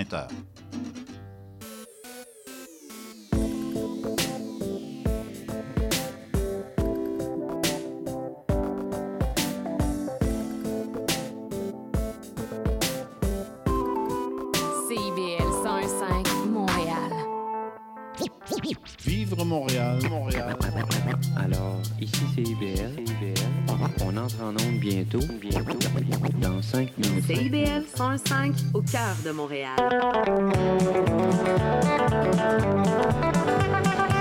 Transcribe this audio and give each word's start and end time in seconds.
20h. 0.00 0.28
CIBL 14.88 15.52
105 15.62 16.28
Montréal. 16.48 17.12
Vivre 19.04 19.44
Montréal, 19.44 19.98
Montréal. 20.08 20.56
Alors, 21.36 21.76
ici 22.00 22.24
c'est. 22.34 22.69
On 24.38 24.48
entre 24.48 24.62
en 24.62 24.66
onde 24.66 24.78
bientôt. 24.78 25.20
Bientôt. 25.40 25.78
Dans 26.40 26.62
5 26.62 26.90
minutes. 26.98 27.86
105 27.96 28.52
au 28.74 28.82
cœur 28.82 29.16
de 29.24 29.30
Montréal. 29.30 29.76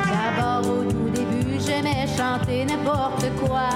D'abord 0.08 0.72
au 0.72 0.84
tout 0.84 1.10
début, 1.10 1.60
j'aimais 1.66 2.08
chanter 2.18 2.66
n'importe 2.66 3.26
quoi. 3.42 3.70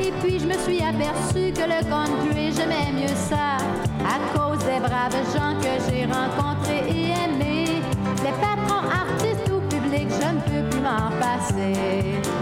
Et 0.00 0.12
puis 0.22 0.38
je 0.38 0.46
me 0.46 0.54
suis 0.58 0.80
aperçu 0.82 1.52
que 1.52 1.66
le 1.66 1.82
country, 1.88 2.52
j'aimais 2.52 2.92
mieux 2.92 3.16
ça. 3.28 3.56
À 4.04 4.18
cause 4.36 4.58
des 4.64 4.80
braves 4.80 5.14
gens 5.34 5.54
que 5.60 5.90
j'ai 5.90 6.04
rencontrés 6.04 6.88
et 6.88 7.10
aimés. 7.24 7.82
Les 8.22 8.32
patrons, 8.32 8.88
artistes 8.88 9.50
ou 9.50 9.60
publics, 9.68 10.10
je 10.10 10.28
ne 10.28 10.40
peux 10.40 10.68
plus 10.68 10.80
m'en 10.80 11.10
passer. 11.18 12.39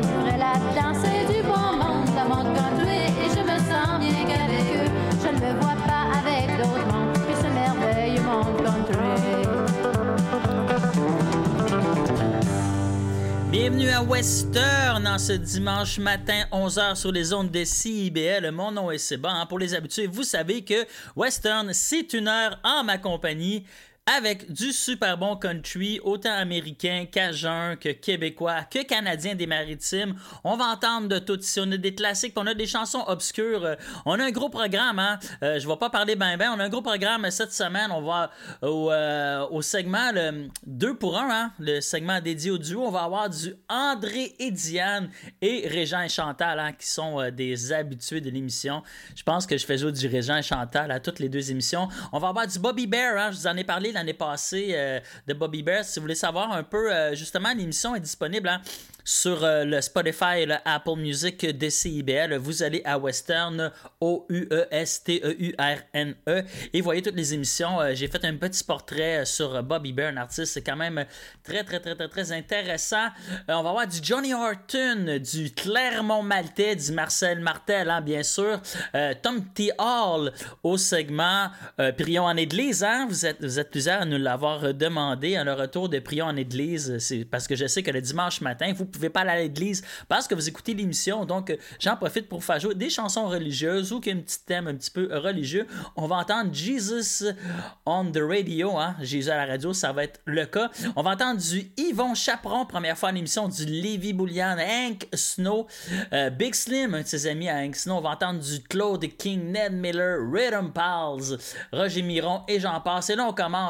Dire 0.00 0.24
qu'il 0.24 0.38
y 0.38 0.42
a 0.42 0.54
bien 0.72 0.92
du 0.92 1.42
bon 1.42 1.72
monde, 1.76 2.08
le 2.08 2.24
monde 2.28 2.54
country, 2.56 2.98
et 3.06 3.28
je 3.30 3.42
me 3.42 3.58
sens 3.58 3.98
bien 4.00 4.24
qu'avec 4.26 4.66
eux, 4.76 4.90
je 5.22 5.28
ne 5.28 5.40
me 5.40 5.60
vois 5.60 5.76
pas 5.86 6.04
avec 6.18 6.56
d'autres 6.56 6.86
mondes 6.92 7.14
que 7.14 7.34
ce 7.36 7.48
merveilleux 7.52 8.22
monde 8.22 8.56
country. 8.64 9.08
Bienvenue 13.50 13.88
à 13.88 14.02
Western 14.02 15.06
en 15.06 15.18
ce 15.18 15.32
dimanche 15.32 15.98
matin, 15.98 16.44
11h 16.52 16.94
sur 16.96 17.10
les 17.10 17.32
ondes 17.32 17.50
de 17.50 17.64
CIBL. 17.64 18.50
Mon 18.52 18.70
nom 18.70 18.90
est 18.90 18.98
Seba. 18.98 19.30
hein. 19.30 19.46
Pour 19.46 19.58
les 19.58 19.74
habitués, 19.74 20.06
vous 20.06 20.22
savez 20.22 20.62
que 20.62 20.86
Western, 21.16 21.72
c'est 21.72 22.12
une 22.12 22.28
heure 22.28 22.58
en 22.62 22.84
ma 22.84 22.98
compagnie 22.98 23.64
avec 24.16 24.50
du 24.50 24.72
super 24.72 25.18
bon 25.18 25.36
country, 25.36 26.00
autant 26.02 26.32
américain, 26.32 27.04
cajun 27.10 27.76
que 27.76 27.90
québécois, 27.90 28.62
que 28.62 28.82
canadien 28.84 29.34
des 29.34 29.46
maritimes. 29.46 30.14
On 30.44 30.56
va 30.56 30.66
entendre 30.66 31.08
de 31.08 31.18
tout 31.18 31.38
ici. 31.38 31.60
On 31.60 31.70
a 31.72 31.76
des 31.76 31.94
classiques, 31.94 32.32
on 32.36 32.46
a 32.46 32.54
des 32.54 32.66
chansons 32.66 33.04
obscures. 33.06 33.64
Euh, 33.64 33.74
On 34.06 34.18
a 34.18 34.24
un 34.24 34.30
gros 34.30 34.48
programme, 34.48 34.98
hein. 34.98 35.18
Euh, 35.42 35.58
je 35.58 35.68
vais 35.68 35.76
pas 35.76 35.90
parler 35.90 36.16
ben 36.16 36.36
ben. 36.38 36.52
On 36.56 36.60
a 36.60 36.64
un 36.64 36.68
gros 36.68 36.82
programme 36.82 37.30
cette 37.30 37.52
semaine. 37.52 37.90
On 37.90 38.00
va 38.00 38.30
au, 38.62 38.90
euh, 38.90 39.60
segment 39.60 40.10
le 40.12 40.48
2 40.66 40.94
pour 40.94 41.18
1, 41.18 41.28
hein, 41.30 41.52
le 41.58 41.80
segment 41.80 42.20
dédié 42.20 42.50
au 42.50 42.58
duo. 42.58 42.84
On 42.86 42.90
va 42.90 43.02
avoir 43.02 43.28
du 43.28 43.54
André 43.68 44.34
et 44.38 44.50
Diane 44.50 45.10
et 45.42 45.68
Régent 45.68 46.00
et 46.00 46.08
Chantal, 46.08 46.58
hein, 46.58 46.72
qui 46.72 46.88
sont 46.88 47.20
euh, 47.20 47.30
des 47.30 47.72
habitués 47.72 48.22
de 48.22 48.30
l'émission. 48.30 48.82
Je 49.14 49.22
pense 49.22 49.46
que 49.46 49.58
je 49.58 49.66
fais 49.66 49.76
jouer 49.76 49.92
du 49.92 50.06
Régent 50.06 50.36
et 50.36 50.42
Chantal 50.42 50.90
à 50.90 51.00
toutes 51.00 51.18
les 51.18 51.28
deux 51.28 51.50
émissions. 51.50 51.88
On 52.12 52.18
va 52.18 52.28
avoir 52.28 52.46
du 52.46 52.58
Bobby 52.58 52.86
Bear, 52.86 53.18
hein, 53.18 53.30
je 53.32 53.36
vous 53.36 53.46
en 53.46 53.56
ai 53.56 53.64
parlé 53.64 53.92
l'année 53.98 54.14
passée 54.14 54.70
euh, 54.72 55.00
de 55.26 55.34
Bobby 55.34 55.62
Bear. 55.62 55.84
Si 55.84 55.98
vous 55.98 56.04
voulez 56.04 56.14
savoir 56.14 56.52
un 56.52 56.62
peu, 56.62 56.92
euh, 56.92 57.14
justement, 57.14 57.52
l'émission 57.52 57.94
est 57.94 58.00
disponible 58.00 58.48
hein, 58.48 58.62
sur 59.04 59.44
euh, 59.44 59.64
le 59.64 59.80
Spotify 59.80 60.38
et 60.38 60.46
le 60.46 60.54
Apple 60.64 60.96
Music 60.96 61.44
de. 61.44 62.36
Vous 62.38 62.62
allez 62.62 62.80
à 62.84 62.96
Western, 62.98 63.72
O-U-E-S-T-E-U-R-N-E, 64.00 64.74
et 66.72 66.80
voyez 66.80 67.02
toutes 67.02 67.16
les 67.16 67.34
émissions. 67.34 67.78
J'ai 67.92 68.08
fait 68.08 68.24
un 68.24 68.36
petit 68.36 68.64
portrait 68.64 69.24
sur 69.24 69.62
Bobby 69.62 69.92
Bear, 69.92 70.12
un 70.12 70.16
artiste, 70.18 70.54
c'est 70.54 70.62
quand 70.62 70.76
même 70.76 71.04
très, 71.42 71.64
très, 71.64 71.80
très, 71.80 71.94
très, 71.96 72.08
très 72.08 72.32
intéressant. 72.32 73.08
On 73.48 73.62
va 73.62 73.72
voir 73.72 73.86
du 73.86 73.98
Johnny 74.02 74.32
Horton, 74.34 75.18
du 75.20 75.52
Clermont 75.52 76.22
Maltais, 76.22 76.76
du 76.76 76.92
Marcel 76.92 77.40
Martel, 77.40 77.90
hein, 77.90 78.00
bien 78.00 78.22
sûr. 78.22 78.60
Tom 79.22 79.44
T. 79.52 79.72
Hall 79.78 80.32
au 80.62 80.78
segment 80.78 81.50
Prions 81.96 82.24
en 82.24 82.36
Église. 82.36 82.84
Hein? 82.84 83.06
Vous, 83.08 83.26
êtes, 83.26 83.42
vous 83.42 83.58
êtes 83.58 83.70
à 83.96 84.04
nous 84.04 84.18
l'avoir 84.18 84.74
demandé. 84.74 85.40
le 85.44 85.52
retour 85.52 85.88
de 85.88 85.98
Prions 85.98 86.26
en 86.26 86.36
Église, 86.36 86.98
c'est 86.98 87.24
parce 87.24 87.46
que 87.46 87.56
je 87.56 87.66
sais 87.66 87.82
que 87.82 87.90
le 87.90 88.00
dimanche 88.00 88.40
matin, 88.40 88.72
vous 88.74 88.84
pouvez 88.84 89.08
pas 89.08 89.20
aller 89.20 89.30
à 89.30 89.36
l'église 89.36 89.82
parce 90.08 90.28
que 90.28 90.34
vous 90.34 90.48
écoutez 90.48 90.74
l'émission. 90.74 91.24
Donc, 91.24 91.56
j'en 91.80 91.96
profite 91.96 92.28
pour 92.28 92.44
faire 92.44 92.60
jouer 92.60 92.74
des 92.74 92.90
chansons 92.90 93.28
religieuses 93.28 93.92
ou 93.92 94.00
qu'il 94.00 94.16
y 94.16 94.18
un 94.18 94.22
petit 94.22 94.44
thème 94.44 94.66
un 94.68 94.74
petit 94.74 94.90
peu 94.90 95.08
religieux. 95.16 95.66
On 95.96 96.06
va 96.06 96.16
entendre 96.16 96.52
Jesus 96.52 97.24
on 97.86 98.10
the 98.10 98.20
radio. 98.22 98.76
Hein? 98.76 98.96
Jésus 99.00 99.30
à 99.30 99.36
la 99.36 99.46
radio, 99.46 99.72
ça 99.72 99.92
va 99.92 100.04
être 100.04 100.20
le 100.24 100.44
cas. 100.46 100.70
On 100.96 101.02
va 101.02 101.12
entendre 101.12 101.40
du 101.40 101.70
Yvon 101.76 102.14
Chaperon, 102.14 102.66
première 102.66 102.96
fois 102.96 103.10
en 103.10 103.14
émission, 103.14 103.48
du 103.48 103.64
Lévi 103.64 104.12
Boulian, 104.12 104.56
Hank 104.58 105.08
Snow, 105.14 105.66
euh, 106.12 106.30
Big 106.30 106.54
Slim, 106.54 106.94
un 106.94 107.02
de 107.02 107.06
ses 107.06 107.26
amis 107.26 107.48
à 107.48 107.56
Hank 107.56 107.76
Snow. 107.76 107.96
On 107.96 108.00
va 108.00 108.10
entendre 108.10 108.40
du 108.40 108.62
Claude 108.62 109.04
King, 109.16 109.52
Ned 109.52 109.72
Miller, 109.72 110.18
Rhythm 110.32 110.72
Pals, 110.72 111.38
Roger 111.72 112.02
Miron 112.02 112.42
et 112.48 112.60
j'en 112.60 112.80
passe. 112.80 113.10
Et 113.10 113.16
là, 113.16 113.26
on 113.28 113.32
commence, 113.32 113.67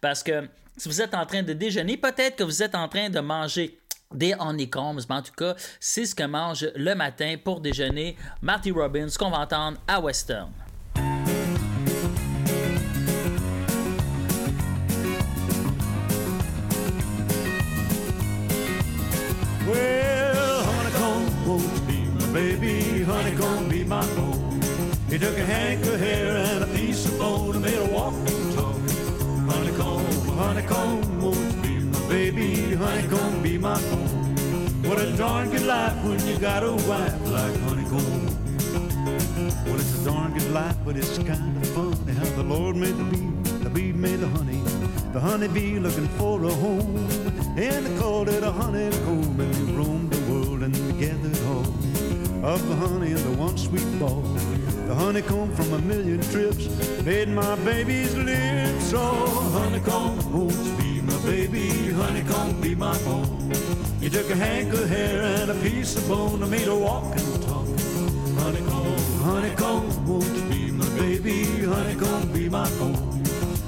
parce 0.00 0.22
que 0.22 0.48
si 0.76 0.88
vous 0.88 1.00
êtes 1.00 1.14
en 1.14 1.24
train 1.24 1.42
de 1.42 1.52
déjeuner, 1.52 1.96
peut-être 1.96 2.36
que 2.36 2.44
vous 2.44 2.62
êtes 2.62 2.74
en 2.74 2.88
train 2.88 3.08
de 3.08 3.20
manger 3.20 3.78
des 4.12 4.34
honeycombs, 4.38 5.00
mais 5.08 5.16
en 5.16 5.22
tout 5.22 5.32
cas, 5.32 5.54
c'est 5.80 6.06
ce 6.06 6.14
que 6.14 6.24
mange 6.24 6.68
le 6.76 6.94
matin 6.94 7.36
pour 7.42 7.60
déjeuner 7.60 8.16
Marty 8.42 8.70
Robbins, 8.70 9.08
qu'on 9.18 9.30
va 9.30 9.40
entendre 9.40 9.78
à 9.88 10.00
Western. 10.00 10.52
Honeycomb, 30.66 31.20
won't 31.22 31.62
be 31.62 31.78
my 31.78 32.08
baby, 32.08 32.74
honeycomb 32.74 33.42
be 33.42 33.56
my 33.56 33.78
home. 33.78 34.82
What 34.82 35.00
a 35.00 35.16
darn 35.16 35.50
good 35.50 35.64
life 35.64 35.94
when 36.04 36.18
you 36.26 36.38
got 36.38 36.64
a 36.64 36.72
wife 36.72 37.30
like 37.30 37.56
honeycomb. 37.60 38.26
Well, 39.64 39.76
it's 39.76 40.00
a 40.00 40.04
darn 40.04 40.34
good 40.34 40.50
life, 40.50 40.76
but 40.84 40.96
it's 40.96 41.18
kind 41.18 41.56
of 41.56 41.68
funny 41.68 42.14
how 42.14 42.24
the 42.36 42.42
Lord 42.42 42.74
made 42.74 42.96
the 42.96 43.04
bee, 43.04 43.62
the 43.62 43.70
bee 43.70 43.92
made 43.92 44.18
the 44.18 44.28
honey, 44.28 44.60
the 45.12 45.20
honeybee 45.20 45.78
looking 45.78 46.08
for 46.18 46.42
a 46.42 46.50
home, 46.50 46.96
and 47.56 47.86
they 47.86 47.98
called 48.00 48.28
it 48.28 48.42
a 48.42 48.50
honeycomb, 48.50 49.38
and 49.40 49.54
they 49.54 49.72
roamed 49.72 50.10
the 50.10 50.32
world 50.32 50.62
and 50.64 50.74
gathered 50.98 51.38
all 51.46 52.44
of 52.44 52.68
the 52.68 52.74
honey 52.74 53.12
in 53.12 53.22
the 53.22 53.36
one 53.38 53.56
sweet 53.56 54.00
ball. 54.00 54.24
The 54.86 54.94
honeycomb 54.94 55.52
from 55.56 55.72
a 55.72 55.78
million 55.80 56.20
trips 56.30 56.68
made 57.04 57.28
my 57.28 57.56
baby's 57.64 58.14
lips. 58.14 58.92
Oh, 58.94 59.50
honeycomb 59.52 60.32
won't 60.32 60.78
be 60.78 61.00
my 61.00 61.18
baby, 61.24 61.90
honeycomb 61.90 62.60
be 62.60 62.76
my 62.76 62.96
home. 62.98 63.50
You 64.00 64.10
took 64.10 64.30
a 64.30 64.36
hank 64.36 64.72
of 64.72 64.88
hair 64.88 65.22
and 65.22 65.50
a 65.50 65.54
piece 65.54 65.96
of 65.96 66.06
bone 66.06 66.40
and 66.40 66.50
made 66.52 66.68
her 66.68 66.76
walk 66.76 67.16
and 67.16 67.42
talk. 67.42 67.66
Honeycomb, 68.38 68.96
honeycomb 69.24 70.06
won't 70.06 70.50
be 70.50 70.70
my 70.70 70.88
baby, 70.90 71.42
honeycomb 71.64 72.32
be 72.32 72.48
my 72.48 72.68
home. 72.78 72.94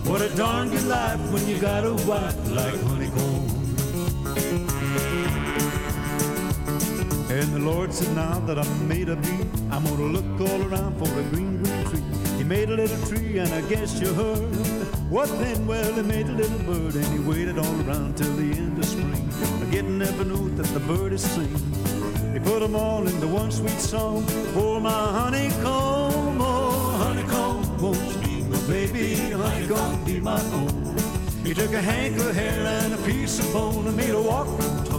What 0.05 0.23
a 0.23 0.29
darn 0.37 0.71
good 0.71 0.87
life 0.87 1.21
when 1.33 1.49
you 1.49 1.59
got 1.59 1.85
a 1.85 1.95
wife 2.06 2.49
like 2.53 2.81
honeycomb. 2.83 3.38
And 7.38 7.54
the 7.54 7.60
Lord 7.60 7.94
said, 7.94 8.12
now 8.16 8.41
that 8.41 8.59
I'm 8.59 8.88
made 8.88 9.09
a 9.09 9.15
bee, 9.15 9.47
I'm 9.70 9.85
gonna 9.85 10.11
look 10.17 10.50
all 10.50 10.61
around 10.69 10.99
for 10.99 11.08
a 11.20 11.23
green, 11.31 11.62
green 11.62 11.85
tree. 11.85 12.02
He 12.37 12.43
made 12.43 12.69
a 12.69 12.75
little 12.75 13.06
tree, 13.06 13.38
and 13.38 13.49
I 13.55 13.61
guess 13.69 14.00
you 14.00 14.12
heard. 14.12 14.43
What 15.08 15.29
then? 15.38 15.64
Well, 15.64 15.93
he 15.93 16.02
made 16.02 16.26
a 16.26 16.32
little 16.32 16.58
bird, 16.58 16.96
and 16.96 17.06
he 17.06 17.20
waited 17.20 17.56
all 17.56 17.81
around 17.82 18.17
till 18.17 18.35
the 18.35 18.58
end 18.58 18.76
of 18.76 18.85
spring, 18.85 19.31
getting 19.70 20.02
every 20.02 20.25
note 20.25 20.56
that 20.56 20.67
the 20.75 20.81
bird 20.81 21.12
is 21.12 21.23
singing. 21.23 21.62
He 22.32 22.40
put 22.40 22.58
them 22.58 22.75
all 22.75 23.06
into 23.06 23.29
one 23.29 23.52
sweet 23.52 23.79
song 23.79 24.25
for 24.52 24.81
my 24.81 24.91
honeycomb. 24.91 26.41
Oh, 26.41 26.91
honeycomb 27.05 27.81
won't 27.81 28.20
be 28.20 28.43
my 28.43 28.61
baby, 28.67 29.14
honeycomb 29.14 30.05
be 30.05 30.19
my 30.19 30.43
own. 30.55 30.96
He 31.44 31.55
took 31.55 31.73
a 31.73 31.81
hank 31.81 32.17
of 32.17 32.34
hair 32.34 32.67
and 32.67 32.94
a 32.94 32.99
piece 33.06 33.38
of 33.38 33.52
bone 33.52 33.87
and 33.87 33.96
made 33.96 34.11
a 34.11 34.20
walk 34.20 34.49
talk. 34.87 34.98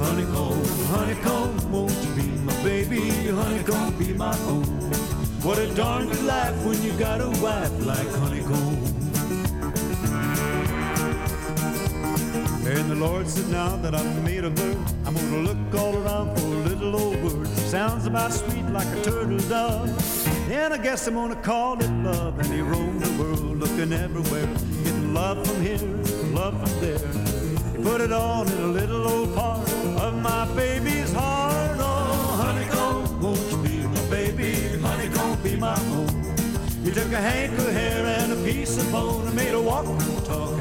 Honeycomb, 0.00 0.64
honeycomb 0.86 1.72
won't 1.72 1.92
you 1.92 2.14
be 2.14 2.28
my 2.40 2.62
baby, 2.62 3.10
honeycomb 3.28 3.98
be 3.98 4.14
my 4.14 4.34
home. 4.34 4.64
What 5.42 5.58
a 5.58 5.72
darn 5.74 6.08
good 6.08 6.24
life 6.24 6.56
when 6.64 6.82
you 6.82 6.92
got 6.94 7.20
a 7.20 7.28
wife 7.42 7.86
like 7.86 8.08
honeycomb. 8.16 9.00
And 12.66 12.90
the 12.90 12.94
Lord 12.94 13.28
said, 13.28 13.48
now 13.50 13.76
that 13.76 13.94
I've 13.94 14.24
made 14.24 14.44
a 14.44 14.50
bird, 14.50 14.78
I'm 15.04 15.14
gonna 15.14 15.38
look 15.38 15.74
all 15.74 15.96
around 15.96 16.36
for 16.38 16.46
a 16.46 16.60
little 16.68 16.96
old 16.96 17.20
bird 17.20 17.46
to 17.46 17.60
Sounds 17.68 18.06
about 18.06 18.32
sweet 18.32 18.64
like 18.70 18.86
a 18.86 19.02
turtle 19.02 19.38
dove. 19.48 19.88
And 20.50 20.72
I 20.72 20.78
guess 20.78 21.06
I'm 21.06 21.14
gonna 21.14 21.36
call 21.36 21.78
it 21.78 21.90
love. 21.90 22.38
And 22.38 22.48
he 22.48 22.62
roamed 22.62 23.02
the 23.02 23.22
world 23.22 23.58
looking 23.58 23.92
everywhere, 23.92 24.46
getting 24.82 25.12
love 25.12 25.46
from 25.46 25.62
here, 25.62 25.78
love 26.32 26.58
from 26.58 26.80
there. 26.80 27.19
Put 27.82 28.02
it 28.02 28.12
on 28.12 28.46
in 28.46 28.60
a 28.60 28.66
little 28.66 29.08
old 29.08 29.34
part 29.34 29.66
of 30.00 30.14
my 30.14 30.44
baby's 30.54 31.12
heart. 31.14 31.78
Oh, 31.80 32.42
honeycomb, 32.42 33.22
won't 33.22 33.40
you 33.50 33.56
be 33.62 33.76
my 33.86 34.10
baby? 34.10 34.52
Honeycomb, 34.78 35.42
be 35.42 35.56
my 35.56 35.78
home. 35.78 36.08
He 36.84 36.90
took 36.90 37.10
a 37.12 37.16
hank 37.16 37.52
of 37.58 37.72
hair 37.72 38.04
and 38.04 38.32
a 38.32 38.36
piece 38.44 38.76
of 38.76 38.92
bone 38.92 39.26
and 39.26 39.34
made 39.34 39.54
a 39.54 39.60
walk 39.60 39.86
and 39.86 40.24
talk. 40.26 40.60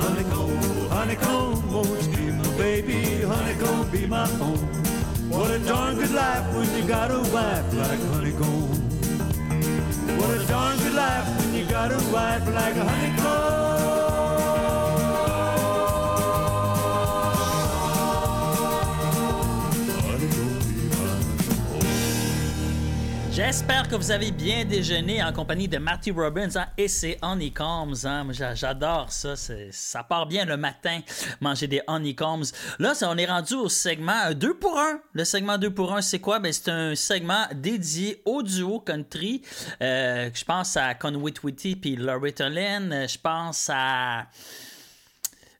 Honeycomb, 0.00 0.88
honeycomb, 0.90 1.72
won't 1.72 2.02
you 2.02 2.16
be 2.16 2.32
my 2.32 2.56
baby? 2.58 3.22
Honeycomb, 3.22 3.90
be 3.90 4.06
my 4.06 4.26
home. 4.26 4.58
What 5.30 5.50
a 5.50 5.58
darn 5.60 5.96
good 5.96 6.10
life 6.12 6.54
when 6.54 6.68
you 6.76 6.86
got 6.86 7.10
a 7.10 7.20
wife 7.32 7.72
like 7.72 8.00
honeycomb. 8.12 8.68
What 10.18 10.36
a 10.38 10.46
darn 10.46 10.76
good 10.78 10.94
life 10.94 11.26
when 11.38 11.54
you 11.54 11.64
got 11.64 11.90
a 11.90 12.00
wife 12.12 12.46
like 12.54 12.76
a 12.76 13.89
J'espère 23.42 23.88
que 23.88 23.96
vous 23.96 24.10
avez 24.10 24.32
bien 24.32 24.66
déjeuné 24.66 25.22
en 25.24 25.32
compagnie 25.32 25.66
de 25.66 25.78
Matthew 25.78 26.12
Robbins 26.14 26.54
hein, 26.56 26.66
et 26.76 26.88
ses 26.88 27.16
honeycombs. 27.22 28.04
Hein. 28.04 28.26
J'adore 28.52 29.10
ça. 29.10 29.34
C'est- 29.34 29.70
Ça 29.72 30.02
part 30.02 30.26
bien 30.26 30.44
le 30.44 30.58
matin, 30.58 31.00
manger 31.40 31.66
des 31.66 31.80
honeycombs. 31.86 32.42
Là, 32.78 32.92
on 33.00 33.16
est 33.16 33.24
rendu 33.24 33.54
au 33.54 33.70
segment 33.70 34.34
2 34.34 34.52
pour 34.58 34.78
1. 34.78 35.00
Le 35.14 35.24
segment 35.24 35.56
2 35.56 35.70
pour 35.70 35.94
1, 35.96 36.02
c'est 36.02 36.18
quoi? 36.18 36.38
Ben, 36.38 36.52
c'est 36.52 36.68
un 36.68 36.94
segment 36.94 37.46
dédié 37.54 38.20
au 38.26 38.42
duo 38.42 38.78
country. 38.78 39.40
Euh, 39.80 40.28
je 40.34 40.44
pense 40.44 40.76
à 40.76 40.94
Conway 40.94 41.32
Twitty 41.32 41.76
puis 41.76 41.96
Loretta 41.96 42.50
Lynn. 42.50 43.06
Je 43.08 43.16
pense 43.18 43.70
à... 43.72 44.26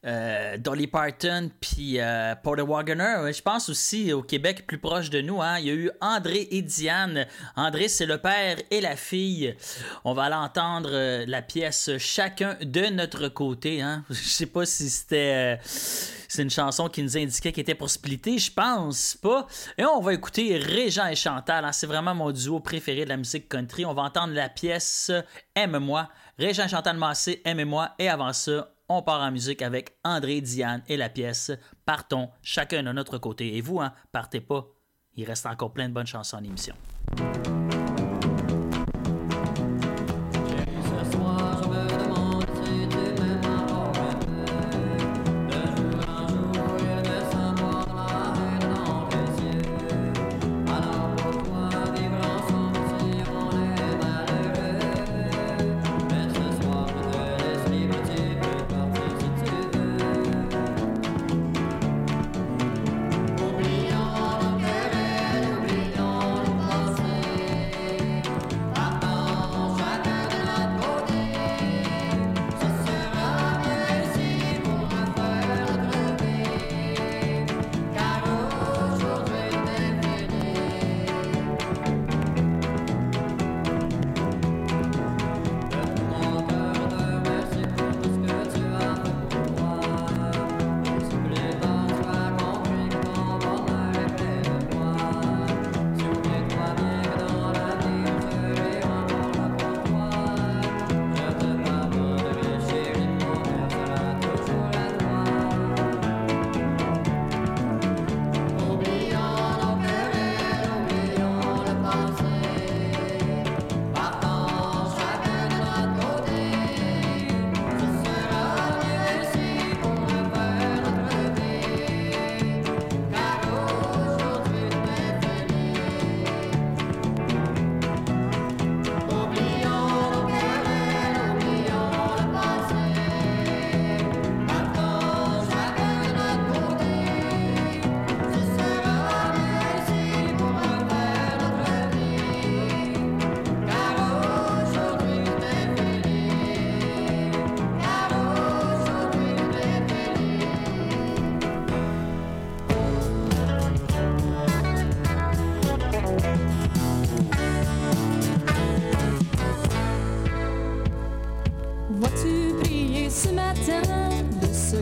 Euh, 0.07 0.57
Dolly 0.57 0.87
Parton 0.87 1.51
puis 1.61 2.01
euh, 2.01 2.35
Porter 2.43 2.63
Wagoner. 2.63 3.31
Je 3.35 3.43
pense 3.43 3.69
aussi 3.69 4.15
au 4.15 4.23
Québec 4.23 4.67
plus 4.67 4.79
proche 4.79 5.11
de 5.11 5.21
nous. 5.21 5.43
Hein, 5.43 5.59
il 5.59 5.67
y 5.67 5.71
a 5.71 5.75
eu 5.75 5.91
André 6.01 6.49
et 6.51 6.63
Diane. 6.63 7.27
André, 7.55 7.89
c'est 7.89 8.07
le 8.07 8.17
père 8.17 8.57
et 8.71 8.81
la 8.81 8.97
fille. 8.97 9.55
On 10.05 10.15
va 10.15 10.31
l'entendre 10.31 10.89
euh, 10.91 11.25
la 11.27 11.43
pièce 11.43 11.91
chacun 11.99 12.57
de 12.63 12.87
notre 12.87 13.29
côté. 13.29 13.83
Hein. 13.83 14.03
Je 14.11 14.15
sais 14.15 14.47
pas 14.47 14.65
si 14.65 14.89
c'était. 14.89 15.59
c'est 15.63 16.43
une 16.43 16.51
chanson 16.51 16.89
qui 16.89 17.03
nous 17.03 17.19
indiquait 17.19 17.53
qu'elle 17.53 17.63
était 17.63 17.75
pour 17.75 17.91
splitter. 17.91 18.39
Je 18.39 18.51
pense 18.53 19.19
pas. 19.21 19.47
Et 19.77 19.85
on 19.85 20.01
va 20.01 20.15
écouter 20.15 20.57
Régent 20.57 21.09
et 21.09 21.15
Chantal. 21.17 21.67
hein. 21.67 21.73
C'est 21.73 21.87
vraiment 21.87 22.15
mon 22.15 22.31
duo 22.33 22.61
préféré 22.61 23.05
de 23.05 23.11
la 23.11 23.19
musique 23.19 23.51
country. 23.51 23.85
On 23.85 23.93
va 23.93 24.03
entendre 24.05 24.33
la 24.33 24.49
pièce 24.49 25.13
Aime-moi. 25.55 26.09
Régent 26.39 26.65
et 26.65 26.69
Chantal 26.69 26.97
Massé, 26.97 27.43
Aime-moi. 27.45 27.91
Et 27.99 28.09
avant 28.09 28.33
ça, 28.33 28.73
on 28.91 29.03
part 29.03 29.21
en 29.21 29.31
musique 29.31 29.63
avec 29.63 29.97
André, 30.05 30.41
Diane 30.41 30.83
et 30.89 30.97
la 30.97 31.09
pièce 31.09 31.53
Partons, 31.87 32.29
chacun 32.43 32.83
de 32.83 32.93
notre 32.93 33.19
côté. 33.19 33.57
Et 33.57 33.61
vous, 33.61 33.81
hein, 33.81 33.93
partez 34.11 34.41
pas. 34.41 34.67
Il 35.15 35.25
reste 35.25 35.47
encore 35.47 35.73
plein 35.73 35.89
de 35.89 35.95
bonnes 35.95 36.07
chansons 36.07 36.39
en 36.39 36.45
émission. 36.45 36.75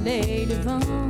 Le 0.09 0.55
soleil 0.63 1.08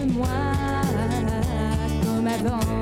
Aime-moi 0.00 0.26
comme 2.04 2.26
avant. 2.26 2.79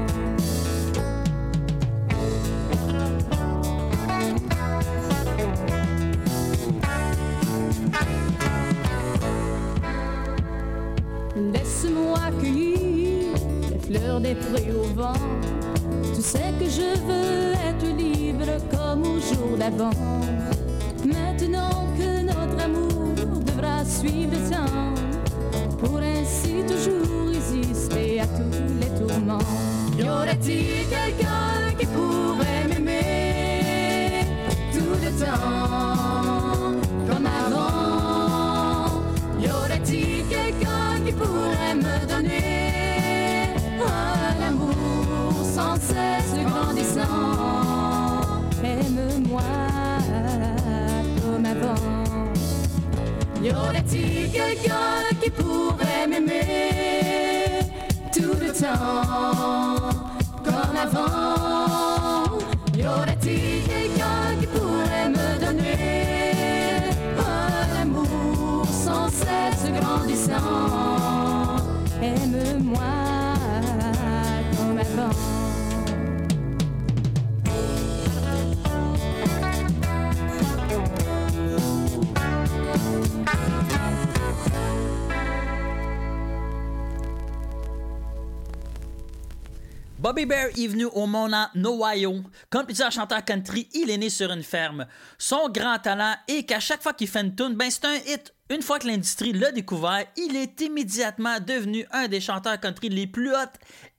Bobby 90.19 90.27
Bear 90.27 90.49
est 90.49 90.67
venu 90.67 90.85
au 90.87 91.07
monde 91.07 91.33
en 91.33 91.49
Ohio. 91.65 92.25
Comme 92.51 92.67
plusieurs 92.67 92.91
chanteurs 92.91 93.25
country, 93.25 93.69
il 93.73 93.89
est 93.89 93.99
né 93.99 94.11
sur 94.11 94.33
une 94.33 94.43
ferme. 94.43 94.85
Son 95.17 95.49
grand 95.49 95.79
talent 95.79 96.17
est 96.27 96.43
qu'à 96.43 96.59
chaque 96.59 96.83
fois 96.83 96.93
qu'il 96.93 97.07
fait 97.07 97.21
une 97.21 97.37
tune, 97.37 97.55
ben 97.55 97.71
c'est 97.71 97.85
un 97.85 97.95
hit. 97.95 98.35
Une 98.51 98.63
fois 98.63 98.81
que 98.81 98.89
l'industrie 98.89 99.33
l'a 99.33 99.53
découvert, 99.53 100.05
il 100.17 100.35
est 100.35 100.61
immédiatement 100.61 101.39
devenu 101.39 101.87
un 101.93 102.09
des 102.09 102.21
chanteurs 102.21 102.59
country 102.59 102.89
les 102.89 103.07
plus 103.07 103.31
hot 103.31 103.47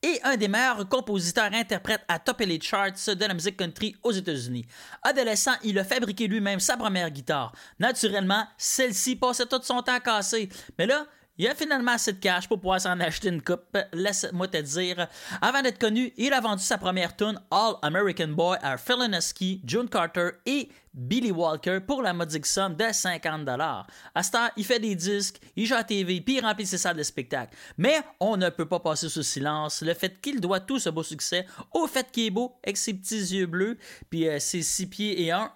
et 0.04 0.20
un 0.24 0.36
des 0.36 0.50
meilleurs 0.50 0.90
compositeurs-interprètes 0.90 2.04
à 2.10 2.20
topper 2.20 2.46
les 2.46 2.60
charts 2.60 2.92
de 2.92 3.26
la 3.26 3.34
musique 3.34 3.56
country 3.56 3.96
aux 4.04 4.12
États-Unis. 4.12 4.66
Adolescent, 5.04 5.54
il 5.64 5.80
a 5.80 5.86
fabriqué 5.86 6.28
lui-même 6.28 6.60
sa 6.60 6.76
première 6.76 7.12
guitare. 7.12 7.54
Naturellement, 7.80 8.44
celle-ci 8.58 9.16
passait 9.16 9.46
tout 9.46 9.62
son 9.64 9.82
temps 9.82 10.02
cassé. 10.02 10.50
Mais 10.78 10.86
là, 10.86 11.06
il 11.40 11.48
a 11.48 11.56
finalement 11.56 11.94
assez 11.94 12.12
de 12.12 12.20
cash 12.20 12.50
pour 12.50 12.60
pouvoir 12.60 12.82
s'en 12.82 13.00
acheter 13.00 13.30
une 13.30 13.42
coupe, 13.42 13.78
laisse-moi 13.94 14.50
te 14.50 14.58
dire. 14.58 15.08
Avant 15.42 15.62
d'être 15.62 15.80
connu, 15.80 16.12
il 16.18 16.34
a 16.34 16.42
vendu 16.42 16.62
sa 16.62 16.78
première 16.78 17.16
tune 17.16 17.40
All 17.50 17.76
American 17.82 18.28
Boy 18.28 18.58
à 18.62 18.78
Phil 18.78 19.60
June 19.64 19.88
Carter 19.88 20.32
et 20.46 20.68
Billy 20.94 21.32
Walker 21.32 21.80
pour 21.86 22.02
la 22.02 22.14
modique 22.14 22.46
somme 22.46 22.76
de 22.76 22.86
50 22.92 23.48
À 23.50 24.24
ce 24.24 24.32
temps, 24.32 24.48
il 24.58 24.66
fait 24.66 24.80
des 24.80 24.96
disques, 24.96 25.40
il 25.56 25.66
joue 25.66 25.76
à 25.76 25.84
TV, 25.84 26.22
puis 26.22 26.38
il 26.38 26.42
remplit 26.42 26.66
ses 26.66 26.78
salles 26.78 26.98
de 26.98 27.04
spectacle. 27.04 27.56
Mais 27.78 28.02
on 28.20 28.38
ne 28.38 28.50
peut 28.50 28.66
pas 28.66 28.80
passer 28.80 29.10
sous 29.10 29.24
silence 29.24 29.82
le 29.82 29.94
fait 29.94 30.20
qu'il 30.22 30.42
doit 30.42 30.60
tout 30.60 30.80
ce 30.80 30.90
beau 30.90 31.04
succès 31.04 31.46
au 31.74 31.88
fait 31.88 32.12
qu'il 32.12 32.26
est 32.26 32.32
beau, 32.32 32.56
avec 32.64 32.78
ses 32.78 32.94
petits 32.94 33.36
yeux 33.36 33.46
bleus, 33.46 33.78
puis 34.10 34.28
euh, 34.28 34.40
ses 34.40 34.62
six 34.62 34.88
pieds 34.88 35.22
et 35.24 35.32
un, 35.32 35.52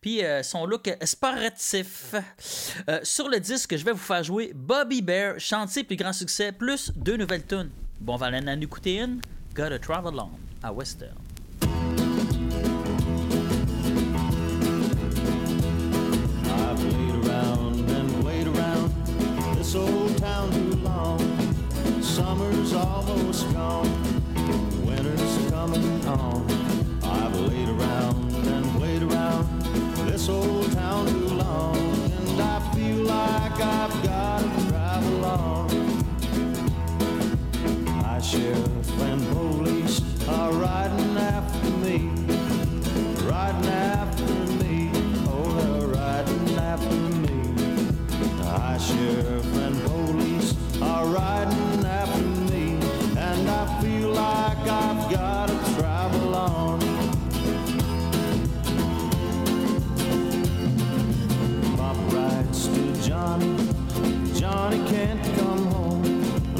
puis 0.00 0.24
euh, 0.24 0.42
son 0.42 0.66
look 0.66 0.90
sportif. 1.02 2.14
Euh, 2.88 3.00
sur 3.02 3.28
le 3.28 3.40
disque, 3.40 3.76
je 3.76 3.84
vais 3.84 3.92
vous 3.92 3.98
faire 3.98 4.22
jouer 4.22 4.52
Bobby 4.54 5.02
Bear, 5.02 5.34
chante 5.38 5.70
ses 5.70 5.84
plus 5.84 5.96
grands 5.96 6.12
succès, 6.12 6.52
plus 6.52 6.92
deux 6.94 7.16
nouvelles 7.16 7.46
tunes. 7.46 7.70
Bon, 8.00 8.14
on 8.14 8.16
va 8.16 8.26
aller 8.26 8.38
en 8.38 8.60
écouter 8.60 8.98
une, 8.98 9.20
Gotta 9.54 9.78
Travel 9.78 10.18
On, 10.18 10.30
à 10.62 10.72
Western. 10.72 11.25
This 19.66 19.74
old 19.74 20.16
town 20.18 20.48
too 20.52 20.76
long. 20.76 21.18
Summer's 22.00 22.72
almost 22.72 23.52
gone, 23.52 23.90
winter's 24.86 25.50
coming 25.50 26.06
on. 26.06 26.46
I've 27.02 27.34
laid 27.34 27.68
around 27.70 28.32
and 28.46 28.64
played 28.76 29.02
around 29.02 29.62
this 30.06 30.28
old 30.28 30.70
town 30.70 31.06
too 31.08 31.34
long, 31.34 31.76
and 31.76 32.40
I 32.40 32.60
feel 32.74 33.06
like 33.06 33.60
I've 33.60 34.02
got 34.04 34.38
to 34.42 34.68
travel 34.68 35.24
on. 35.24 35.66
My 38.02 38.20
sheriff 38.20 39.00
and 39.00 39.26
police 39.32 40.00
are 40.28 40.52
riding 40.52 41.16
after 41.18 41.70
me, 41.82 42.08
riding 43.28 43.68
after 43.68 44.32
me, 44.62 44.92
oh, 45.26 45.50
they're 45.58 45.88
riding 45.88 46.54
after 46.54 46.94
me. 47.18 47.32
And 48.12 48.78
police 48.78 48.78
riding 51.04 51.84
after 51.84 52.22
me, 52.52 52.78
and 53.16 53.48
I 53.48 53.80
feel 53.82 54.10
like 54.10 54.58
I've 54.58 55.10
got 55.10 55.48
to 55.48 55.74
travel 55.74 56.34
on. 56.34 56.80
Pop 61.76 61.96
writes 62.12 62.68
to 62.68 63.02
Johnny, 63.02 63.56
Johnny 64.34 64.78
can't 64.88 65.22
come 65.36 65.66
home. 65.66 66.02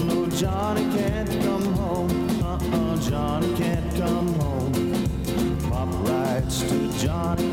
No, 0.06 0.26
Johnny 0.26 0.84
can't 0.96 1.30
come 1.42 1.72
home. 1.74 2.42
Uh-uh, 2.42 2.96
Johnny 2.98 3.54
can't 3.56 3.94
come 3.96 4.34
home. 4.34 4.72
Pop 5.70 5.88
writes 6.08 6.60
to 6.62 6.92
Johnny, 6.98 7.50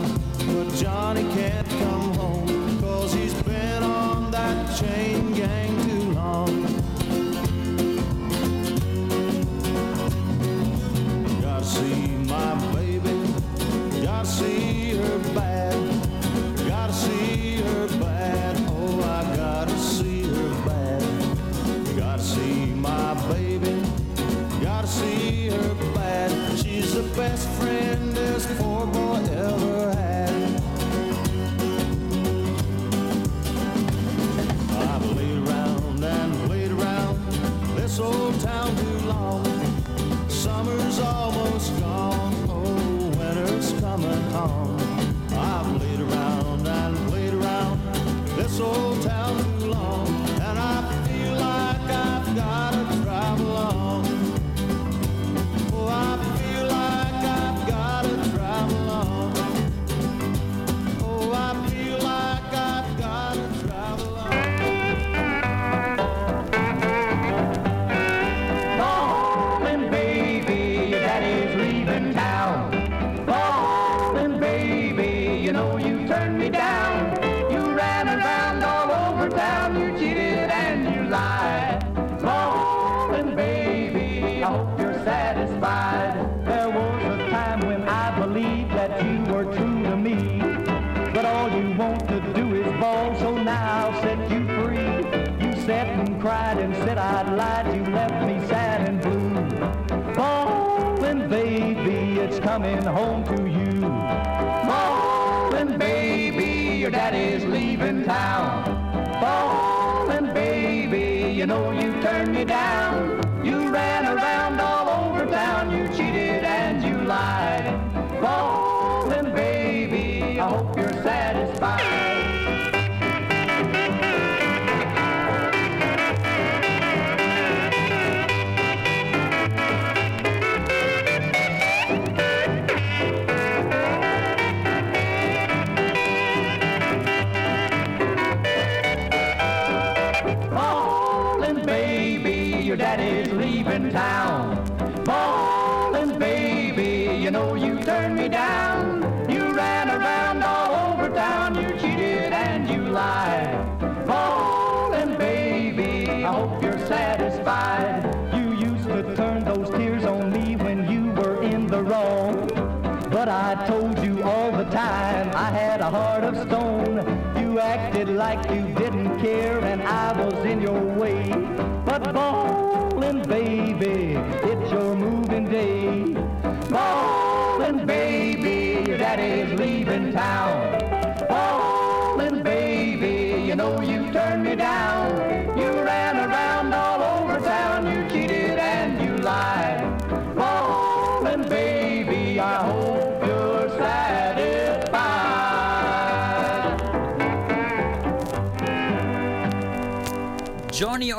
but 0.47 0.73
Johnny 0.75 1.23
can't 1.33 1.69
come 1.69 2.13
home. 2.15 2.81
Cause 2.81 3.13
he's 3.13 3.33
been 3.43 3.83
on 3.83 4.31
that 4.31 4.77
chain 4.77 5.23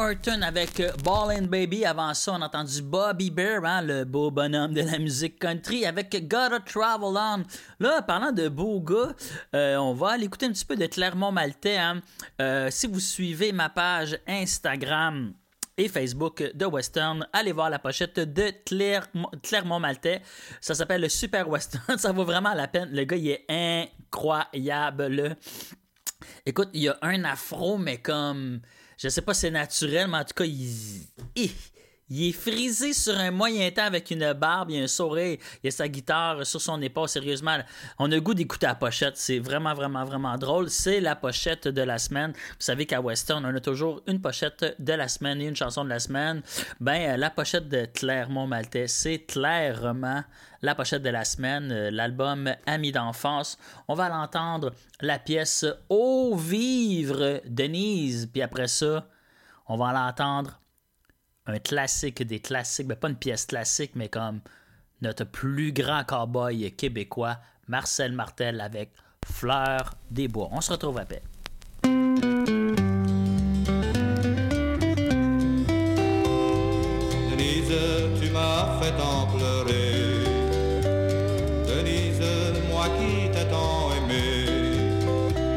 Horton 0.04 0.42
avec 0.42 0.80
euh, 0.80 0.92
Ball 1.02 1.38
and 1.38 1.46
Baby. 1.46 1.86
Avant 1.86 2.12
ça, 2.12 2.32
on 2.32 2.42
a 2.42 2.46
entendu 2.46 2.82
Bobby 2.82 3.30
Bear, 3.30 3.64
hein, 3.64 3.80
le 3.80 4.04
beau 4.04 4.30
bonhomme 4.30 4.74
de 4.74 4.82
la 4.82 4.98
musique 4.98 5.38
country, 5.38 5.86
avec 5.86 6.10
Gotta 6.28 6.60
Travel 6.60 7.16
On. 7.16 7.42
Là, 7.80 8.02
parlant 8.02 8.30
de 8.30 8.48
beaux 8.48 8.82
gars, 8.82 9.14
euh, 9.54 9.76
on 9.76 9.94
va 9.94 10.10
aller 10.10 10.26
écouter 10.26 10.44
un 10.44 10.52
petit 10.52 10.66
peu 10.66 10.76
de 10.76 10.84
Clermont 10.86 11.32
Maltais. 11.32 11.78
hein. 11.78 12.02
Euh, 12.42 12.68
si 12.70 12.86
vous 12.86 13.00
suivez 13.00 13.52
ma 13.52 13.70
page 13.70 14.18
Instagram 14.26 15.32
et 15.78 15.88
Facebook 15.88 16.42
de 16.54 16.66
Western, 16.66 17.26
allez 17.32 17.52
voir 17.52 17.70
la 17.70 17.78
pochette 17.78 18.18
de 18.18 18.52
Clermont 19.42 19.80
Maltais. 19.80 20.20
Ça 20.60 20.74
s'appelle 20.74 21.00
le 21.00 21.08
Super 21.08 21.48
Western. 21.48 21.82
Ça 21.96 22.12
vaut 22.12 22.24
vraiment 22.24 22.52
la 22.52 22.68
peine. 22.68 22.90
Le 22.92 23.04
gars, 23.04 23.16
il 23.16 23.30
est 23.30 23.46
incroyable. 23.48 25.36
Écoute, 26.44 26.68
il 26.74 26.82
y 26.82 26.88
a 26.90 26.98
un 27.00 27.24
afro, 27.24 27.78
mais 27.78 27.98
comme. 28.02 28.60
Je 28.96 29.08
sais 29.08 29.22
pas 29.22 29.34
si 29.34 29.42
c'est 29.42 29.50
naturel, 29.50 30.08
mais 30.08 30.18
en 30.18 30.24
tout 30.24 30.34
cas, 30.34 30.44
il. 30.44 31.50
Il- 32.14 32.28
est 32.28 32.32
frisé 32.32 32.92
sur 32.92 33.16
un 33.18 33.30
moyen 33.30 33.70
temps 33.70 33.84
avec 33.84 34.10
une 34.10 34.32
barbe, 34.32 34.70
a 34.72 34.74
un 34.76 34.86
sourire, 34.86 35.38
il 35.62 35.68
a 35.68 35.70
sa 35.70 35.88
guitare 35.88 36.46
sur 36.46 36.60
son 36.60 36.80
épaule, 36.82 37.08
sérieusement. 37.08 37.56
On 37.98 38.10
a 38.12 38.18
goût 38.20 38.34
d'écouter 38.34 38.66
la 38.66 38.74
pochette, 38.74 39.16
c'est 39.16 39.38
vraiment, 39.38 39.74
vraiment, 39.74 40.04
vraiment 40.04 40.36
drôle. 40.38 40.70
C'est 40.70 41.00
la 41.00 41.16
pochette 41.16 41.68
de 41.68 41.82
la 41.82 41.98
semaine. 41.98 42.32
Vous 42.32 42.54
savez 42.58 42.86
qu'à 42.86 43.00
Western, 43.00 43.44
on 43.44 43.54
a 43.54 43.60
toujours 43.60 44.00
une 44.06 44.20
pochette 44.20 44.76
de 44.78 44.92
la 44.92 45.08
semaine 45.08 45.40
et 45.40 45.46
une 45.46 45.56
chanson 45.56 45.84
de 45.84 45.88
la 45.90 45.98
semaine. 45.98 46.42
Ben, 46.80 47.14
euh, 47.14 47.16
la 47.16 47.30
pochette 47.30 47.68
de 47.68 47.86
Clermont 47.92 48.46
Maltais, 48.46 48.86
c'est 48.88 49.20
clairement 49.20 50.22
la 50.62 50.74
pochette 50.74 51.02
de 51.02 51.10
la 51.10 51.24
semaine, 51.24 51.70
euh, 51.70 51.90
l'album 51.90 52.50
Amis 52.66 52.92
d'enfance. 52.92 53.58
On 53.88 53.94
va 53.94 54.08
l'entendre 54.08 54.72
la 55.00 55.18
pièce 55.18 55.66
Au 55.88 56.34
vivre 56.36 57.40
Denise, 57.46 58.28
puis 58.32 58.42
après 58.42 58.68
ça, 58.68 59.06
on 59.66 59.76
va 59.76 59.92
l'entendre 59.92 60.60
un 61.46 61.58
classique 61.58 62.22
des 62.22 62.40
classiques, 62.40 62.86
ben 62.86 62.96
pas 62.96 63.08
une 63.08 63.16
pièce 63.16 63.46
classique, 63.46 63.92
mais 63.94 64.08
comme 64.08 64.40
notre 65.02 65.24
plus 65.24 65.72
grand 65.72 66.04
cowboy 66.04 66.72
québécois, 66.72 67.38
Marcel 67.68 68.12
Martel 68.12 68.60
avec 68.60 68.90
Fleur 69.26 69.94
des 70.10 70.28
Bois. 70.28 70.48
On 70.52 70.60
se 70.60 70.72
retrouve 70.72 70.98
après. 70.98 71.22
Denise, 77.30 77.74
tu 78.20 78.30
m'as 78.30 78.80
fait 78.80 78.92
tant 78.96 79.26
pleurer. 79.26 80.24
Denise, 81.66 82.22
moi 82.70 82.86
qui 82.98 83.30
t'ai 83.30 83.46
tant 83.48 83.90
aimé. 83.96 84.46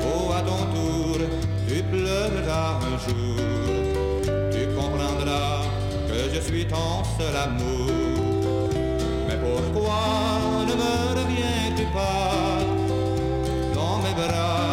Oh, 0.03 0.31
à 0.33 0.41
ton 0.41 0.65
tour, 0.73 1.17
tu 1.67 1.83
pleureras 1.83 2.79
un 2.81 2.97
jour. 2.97 3.46
Je 6.37 6.43
suis 6.43 6.67
ton 6.67 7.03
seul 7.17 7.35
amour. 7.35 8.69
Mais 9.27 9.37
pourquoi 9.37 10.03
ne 10.67 10.73
me 10.75 11.19
reviens-tu 11.19 11.83
pas 11.85 12.59
dans 13.73 13.97
mes 14.03 14.13
bras? 14.13 14.66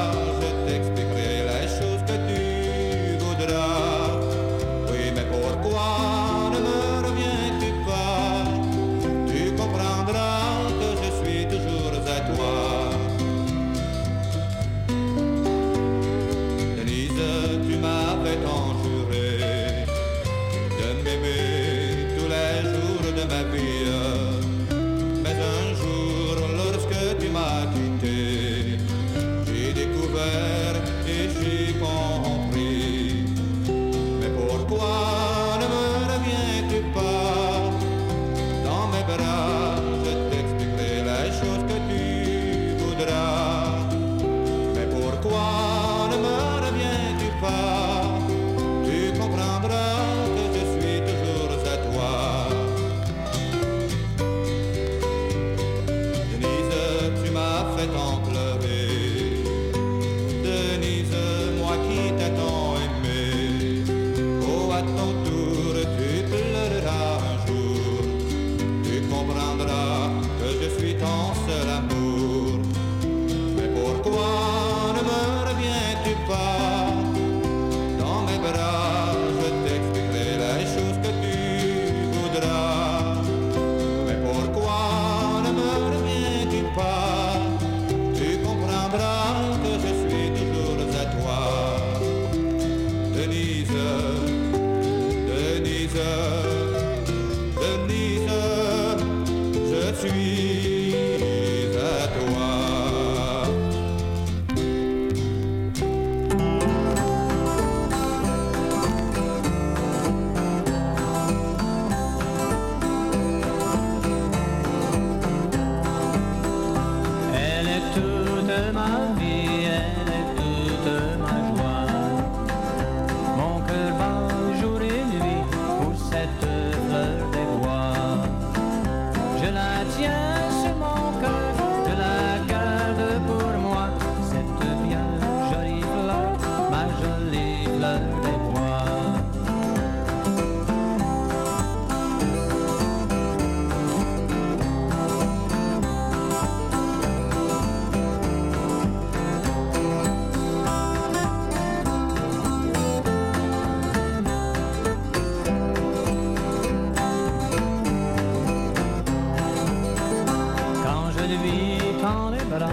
vi 161.42 161.80
tar 162.00 162.30
det 162.30 162.46
bra. 162.50 162.70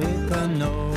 Vi 0.00 0.28
kan 0.28 0.58
nå 0.58 0.88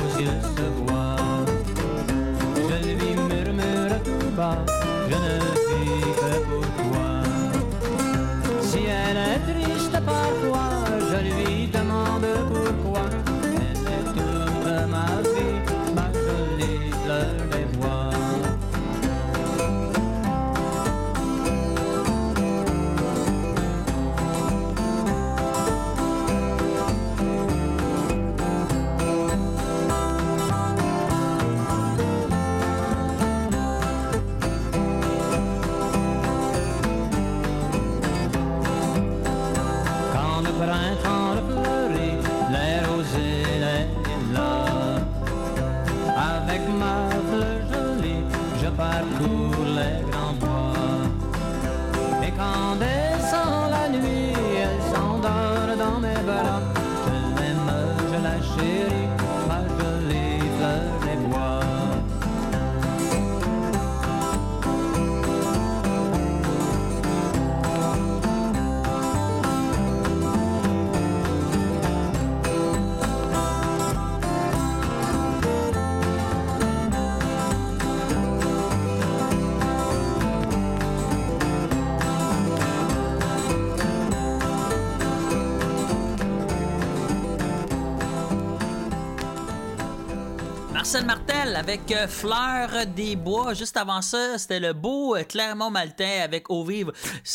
avec 91.72 91.90
euh, 91.92 92.06
Fleur 92.06 92.68
des 92.94 93.16
Bois. 93.16 93.54
Juste 93.54 93.78
avant 93.78 94.02
ça, 94.02 94.36
c'était 94.36 94.60
le 94.60 94.74
beau 94.74 95.16
euh, 95.16 95.22
Clermont 95.24 95.70
Maltais 95.70 96.20
avec 96.20 96.50
Au 96.50 96.64
Vivre. 96.64 96.92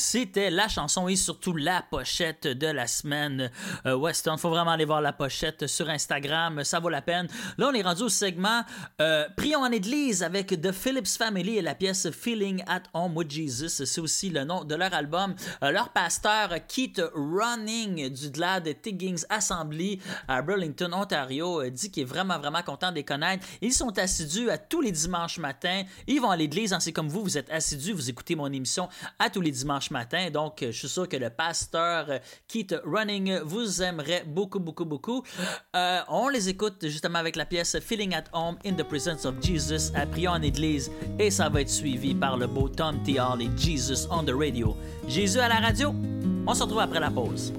C'était 0.10 0.50
la 0.50 0.70
chanson 0.70 1.10
et 1.10 1.18
surtout 1.18 1.54
la 1.54 1.82
pochette 1.82 2.48
de 2.48 2.68
la 2.68 2.88
semaine. 2.88 3.52
Euh, 3.86 3.98
Weston, 3.98 4.38
faut 4.38 4.50
vraiment 4.50 4.72
aller 4.72 4.86
voir 4.86 5.02
la 5.02 5.12
pochette 5.12 5.68
sur 5.68 5.90
Instagram, 5.90 6.64
ça 6.64 6.80
vaut 6.80 6.88
la 6.88 7.02
peine. 7.02 7.28
Là, 7.58 7.68
on 7.70 7.74
est 7.74 7.82
rendu 7.82 8.04
au 8.04 8.10
segment 8.10 8.62
euh, 9.02 9.26
Prions 9.36 9.64
en 9.64 9.72
Église 9.72 10.24
avec 10.24 10.62
The 10.62 10.72
Phillips 10.72 11.18
Family 11.18 11.58
et 11.58 11.62
la 11.62 11.76
pièce 11.76 12.10
Feeling 12.10 12.64
at 12.68 12.84
Home 12.94 13.18
with 13.18 13.30
Jesus. 13.30 13.84
C'est 13.86 14.00
aussi 14.00 14.30
le 14.30 14.46
nom 14.46 14.64
de 14.64 14.76
leur 14.76 14.94
album. 14.94 15.36
Euh, 15.62 15.72
leur 15.72 15.90
pasteur 15.90 16.52
Keith 16.70 17.02
Running 17.14 18.08
du 18.08 18.30
DLAD 18.32 18.82
Tiggings 18.82 19.26
Assembly 19.30 20.00
à 20.30 20.42
Burlington, 20.42 20.94
Ontario, 20.94 21.64
euh, 21.64 21.70
dit 21.70 21.92
qu'il 21.92 22.04
est 22.04 22.06
vraiment, 22.06 22.40
vraiment 22.40 22.62
content 22.62 22.92
de 22.92 22.96
les 22.96 23.04
connaître. 23.04 23.46
Ils 23.60 23.74
sont 23.74 24.00
assidus 24.00 24.50
à 24.50 24.58
tous 24.58 24.80
les 24.80 24.94
dimanches 24.94 25.38
matins. 25.38 25.84
Ils 26.08 26.22
vont 26.22 26.32
à 26.32 26.38
l'église. 26.38 26.72
hein, 26.72 26.80
C'est 26.80 26.94
comme 26.94 27.10
vous, 27.10 27.24
vous 27.24 27.38
êtes 27.38 27.50
assidus, 27.50 27.92
vous 27.92 28.10
écoutez 28.10 28.36
mon 28.36 28.48
émission 28.48 28.88
à 29.20 29.30
tous 29.30 29.42
les 29.42 29.52
dimanches 29.52 29.92
matins. 29.92 29.97
Donc, 30.32 30.62
euh, 30.62 30.72
je 30.72 30.78
suis 30.78 30.90
sûr 30.90 31.08
que 31.08 31.18
le 31.18 31.30
pasteur 31.30 32.06
euh, 32.10 32.20
Keith 32.48 32.76
Running 32.86 33.40
vous 33.44 33.82
aimerait 33.82 34.24
beaucoup, 34.26 34.60
beaucoup, 34.60 34.86
beaucoup. 34.86 35.24
Euh, 35.76 36.00
on 36.10 36.30
les 36.30 36.50
écoute 36.50 36.88
justement 36.88 37.20
avec 37.20 37.36
la 37.36 37.46
pièce 37.46 37.80
Feeling 37.80 38.14
at 38.14 38.26
Home 38.34 38.58
in 38.66 38.74
the 38.74 38.84
Presence 38.84 39.26
of 39.26 39.36
Jesus 39.42 39.92
à 39.96 40.06
Prions 40.06 40.32
en 40.32 40.42
Église. 40.42 40.92
Et 41.20 41.32
ça 41.32 41.50
va 41.50 41.62
être 41.62 41.70
suivi 41.70 42.14
par 42.14 42.38
le 42.38 42.48
beau 42.48 42.70
Tom 42.70 43.02
T. 43.04 43.20
Hall 43.20 43.42
et 43.42 43.50
Jesus 43.58 44.08
on 44.12 44.24
the 44.24 44.34
Radio. 44.34 44.76
Jésus 45.08 45.40
à 45.40 45.48
la 45.48 45.56
radio. 45.56 45.94
On 46.46 46.54
se 46.54 46.64
retrouve 46.64 46.80
après 46.80 47.00
la 47.00 47.12
pause. 47.12 47.54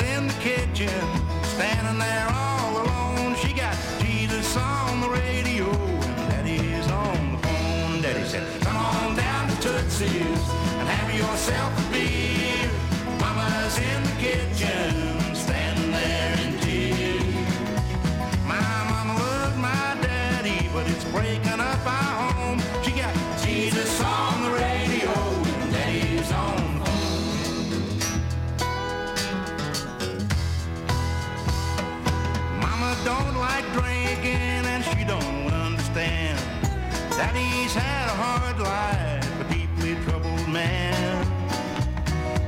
In 0.00 0.26
the 0.26 0.34
kitchen, 0.34 0.88
standing 1.42 1.98
there 1.98 2.28
all 2.30 2.82
alone. 2.82 3.36
She 3.36 3.52
got 3.52 3.76
Jesus 4.00 4.56
on 4.56 5.00
the 5.02 5.08
radio, 5.08 5.70
and 5.70 6.30
Daddy's 6.30 6.90
on 6.90 7.32
the 7.32 7.38
phone. 7.46 8.00
Daddy 8.00 8.24
said, 8.24 8.62
Come 8.62 8.76
on 8.76 9.16
down 9.16 9.48
to 9.48 9.54
Tootsie's 9.56 10.42
and 10.78 10.88
have 10.88 11.14
yourself 11.14 11.78
a 11.78 11.91
Daddy's 37.32 37.72
had 37.72 38.08
a 38.08 38.14
hard 38.14 38.58
life, 38.60 39.40
a 39.40 39.44
deeply 39.54 39.94
troubled 40.04 40.48
man. 40.48 41.26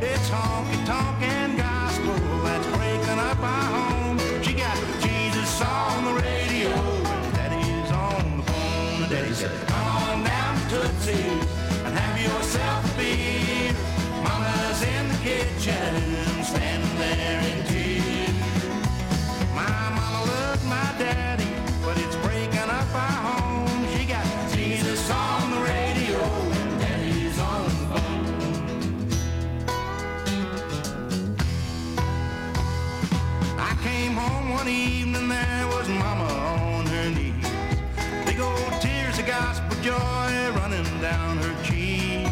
It's 0.02 0.28
honky 0.28 0.84
tonk 0.84 1.22
and 1.22 1.56
gospel 1.56 2.12
that's 2.44 2.66
breaking 2.76 3.18
up 3.18 3.38
our 3.38 3.64
home. 3.76 4.18
She 4.42 4.52
got 4.52 4.76
Jesus 5.00 5.62
on 5.62 6.04
the 6.04 6.12
radio, 6.20 6.68
and 6.68 7.32
Daddy's 7.32 7.92
on 7.92 8.36
the 8.36 8.42
phone. 8.42 9.02
And 9.04 9.10
Daddy 9.10 9.32
said, 9.32 9.52
Come 9.68 9.86
on 9.86 10.22
down 10.22 10.54
to 10.68 10.76
Tootsie's 10.76 11.48
and 11.84 11.96
have 11.96 12.20
yourself 12.20 12.84
a 12.84 12.98
beer. 12.98 13.72
Mama's 14.22 14.82
in 14.82 15.08
the 15.08 15.18
kitchen, 15.24 16.44
standing 16.44 16.98
there 16.98 17.63
joy 39.84 40.50
running 40.56 41.00
down 41.02 41.36
her 41.36 41.54
cheeks. 41.62 42.30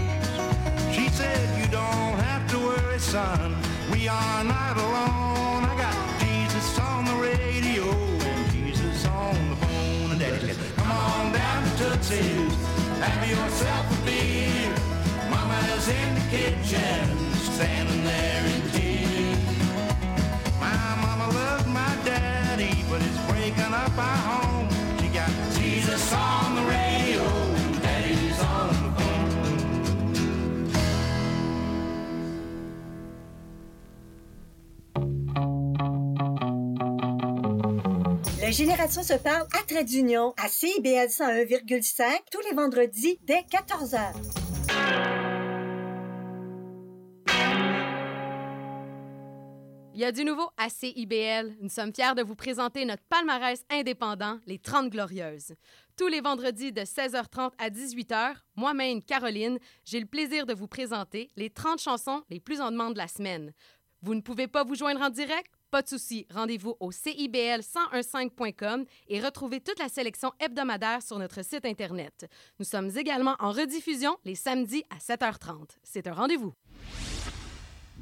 She 0.90 1.06
said, 1.10 1.44
You 1.60 1.66
don't 1.70 2.16
have 2.28 2.50
to 2.50 2.58
worry, 2.58 2.98
son. 2.98 3.54
We 3.92 4.08
are 4.08 4.42
not 4.42 4.78
alone. 4.78 5.62
I 5.68 5.74
got 5.76 5.94
Jesus 6.18 6.78
on 6.78 7.04
the 7.04 7.14
radio 7.16 7.90
and 8.30 8.50
Jesus 8.52 9.04
on 9.04 9.36
the 9.50 9.56
phone. 9.56 10.10
And 10.12 10.20
Daddy 10.20 10.38
said, 10.38 10.76
Come 10.76 10.92
on 10.92 11.32
down 11.34 11.62
to 11.64 11.70
Tootsie's, 11.76 12.54
have 13.04 13.28
yourself 13.28 14.00
a 14.00 14.06
beer. 14.06 14.74
Mama's 15.28 15.88
in 15.88 16.14
the 16.14 16.26
kitchen, 16.30 17.04
standing 17.36 18.02
there 18.02 18.71
Génération 38.52 39.02
se 39.02 39.14
parle 39.14 39.46
à 39.58 39.62
Trait 39.66 39.82
d'Union, 39.82 40.34
à 40.36 40.46
CIBL 40.46 41.08
101,5, 41.08 42.04
tous 42.30 42.40
les 42.50 42.54
vendredis 42.54 43.18
dès 43.22 43.40
14h. 43.40 44.12
Il 49.94 50.00
y 50.00 50.04
a 50.04 50.12
du 50.12 50.24
nouveau 50.24 50.50
à 50.58 50.68
CIBL. 50.68 51.56
Nous 51.62 51.70
sommes 51.70 51.94
fiers 51.94 52.14
de 52.14 52.22
vous 52.22 52.34
présenter 52.34 52.84
notre 52.84 53.02
palmarès 53.08 53.64
indépendant, 53.70 54.38
les 54.46 54.58
30 54.58 54.90
Glorieuses. 54.90 55.54
Tous 55.96 56.08
les 56.08 56.20
vendredis 56.20 56.72
de 56.72 56.82
16h30 56.82 57.52
à 57.56 57.70
18h, 57.70 58.34
moi-même, 58.56 59.02
Caroline, 59.02 59.58
j'ai 59.86 60.00
le 60.00 60.06
plaisir 60.06 60.44
de 60.44 60.52
vous 60.52 60.68
présenter 60.68 61.30
les 61.36 61.48
30 61.48 61.80
chansons 61.80 62.22
les 62.28 62.40
plus 62.40 62.60
en 62.60 62.70
demande 62.70 62.92
de 62.92 62.98
la 62.98 63.08
semaine. 63.08 63.54
Vous 64.02 64.14
ne 64.14 64.20
pouvez 64.20 64.46
pas 64.46 64.62
vous 64.62 64.74
joindre 64.74 65.00
en 65.00 65.08
direct? 65.08 65.50
Pas 65.72 65.80
de 65.80 65.88
souci, 65.88 66.26
rendez-vous 66.28 66.76
au 66.80 66.90
CIBL1015.com 66.92 68.84
et 69.08 69.20
retrouvez 69.20 69.58
toute 69.62 69.78
la 69.78 69.88
sélection 69.88 70.30
hebdomadaire 70.38 71.02
sur 71.02 71.18
notre 71.18 71.42
site 71.42 71.64
Internet. 71.64 72.28
Nous 72.58 72.66
sommes 72.66 72.90
également 72.94 73.36
en 73.38 73.52
rediffusion 73.52 74.18
les 74.26 74.34
samedis 74.34 74.84
à 74.90 74.98
7h30. 74.98 75.78
C'est 75.82 76.06
un 76.08 76.12
rendez-vous. 76.12 76.52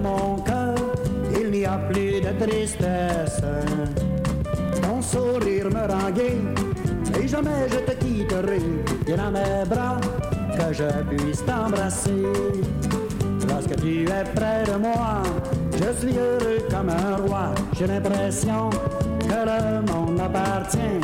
Mon 0.00 0.36
cœur 0.42 0.74
il 1.40 1.50
n'y 1.50 1.64
a 1.64 1.78
plus 1.90 2.20
de 2.20 2.44
tristesse. 2.44 3.40
Ton 4.82 5.00
sourire 5.02 5.66
me 5.66 5.92
rend 5.92 6.10
gai 6.10 6.38
et 7.18 7.28
jamais 7.28 7.68
je 7.70 7.78
te 7.78 7.92
quitterai. 7.92 8.60
Et 9.06 9.16
dans 9.16 9.30
mes 9.30 9.64
bras 9.68 10.00
que 10.56 10.72
je 10.72 11.16
puisse 11.16 11.44
t'embrasser. 11.44 12.22
Lorsque 13.48 13.76
tu 13.76 14.02
es 14.02 14.24
près 14.34 14.64
de 14.64 14.78
moi, 14.78 15.22
je 15.72 16.06
suis 16.06 16.16
heureux 16.18 16.58
comme 16.68 16.90
un 16.90 17.16
roi. 17.16 17.54
J'ai 17.78 17.86
l'impression 17.86 18.70
que 19.20 19.38
le 19.50 19.92
monde 19.92 20.16
m'appartient. 20.16 21.00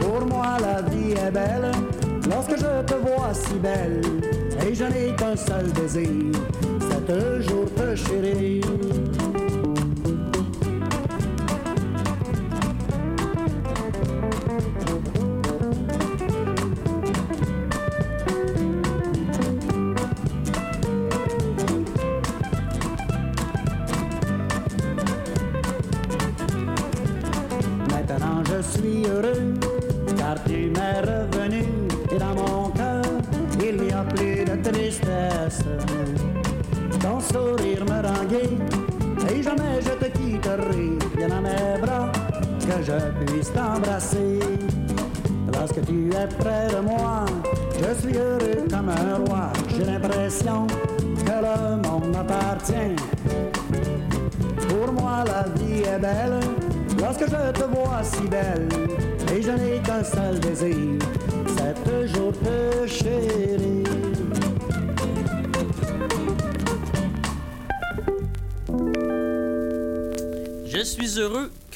Pour 0.00 0.26
moi 0.26 0.56
la 0.60 0.82
vie 0.82 1.12
est 1.12 1.30
belle 1.30 1.70
lorsque 2.28 2.56
je 2.56 2.82
te 2.86 2.94
vois 2.94 3.32
si 3.32 3.54
belle 3.54 4.00
et 4.66 4.74
je 4.74 4.84
n'ai 4.84 5.14
qu'un 5.16 5.36
seul 5.36 5.70
désir, 5.72 6.32
toujours 7.06 7.70
te 7.74 7.96
chérir. 7.96 9.21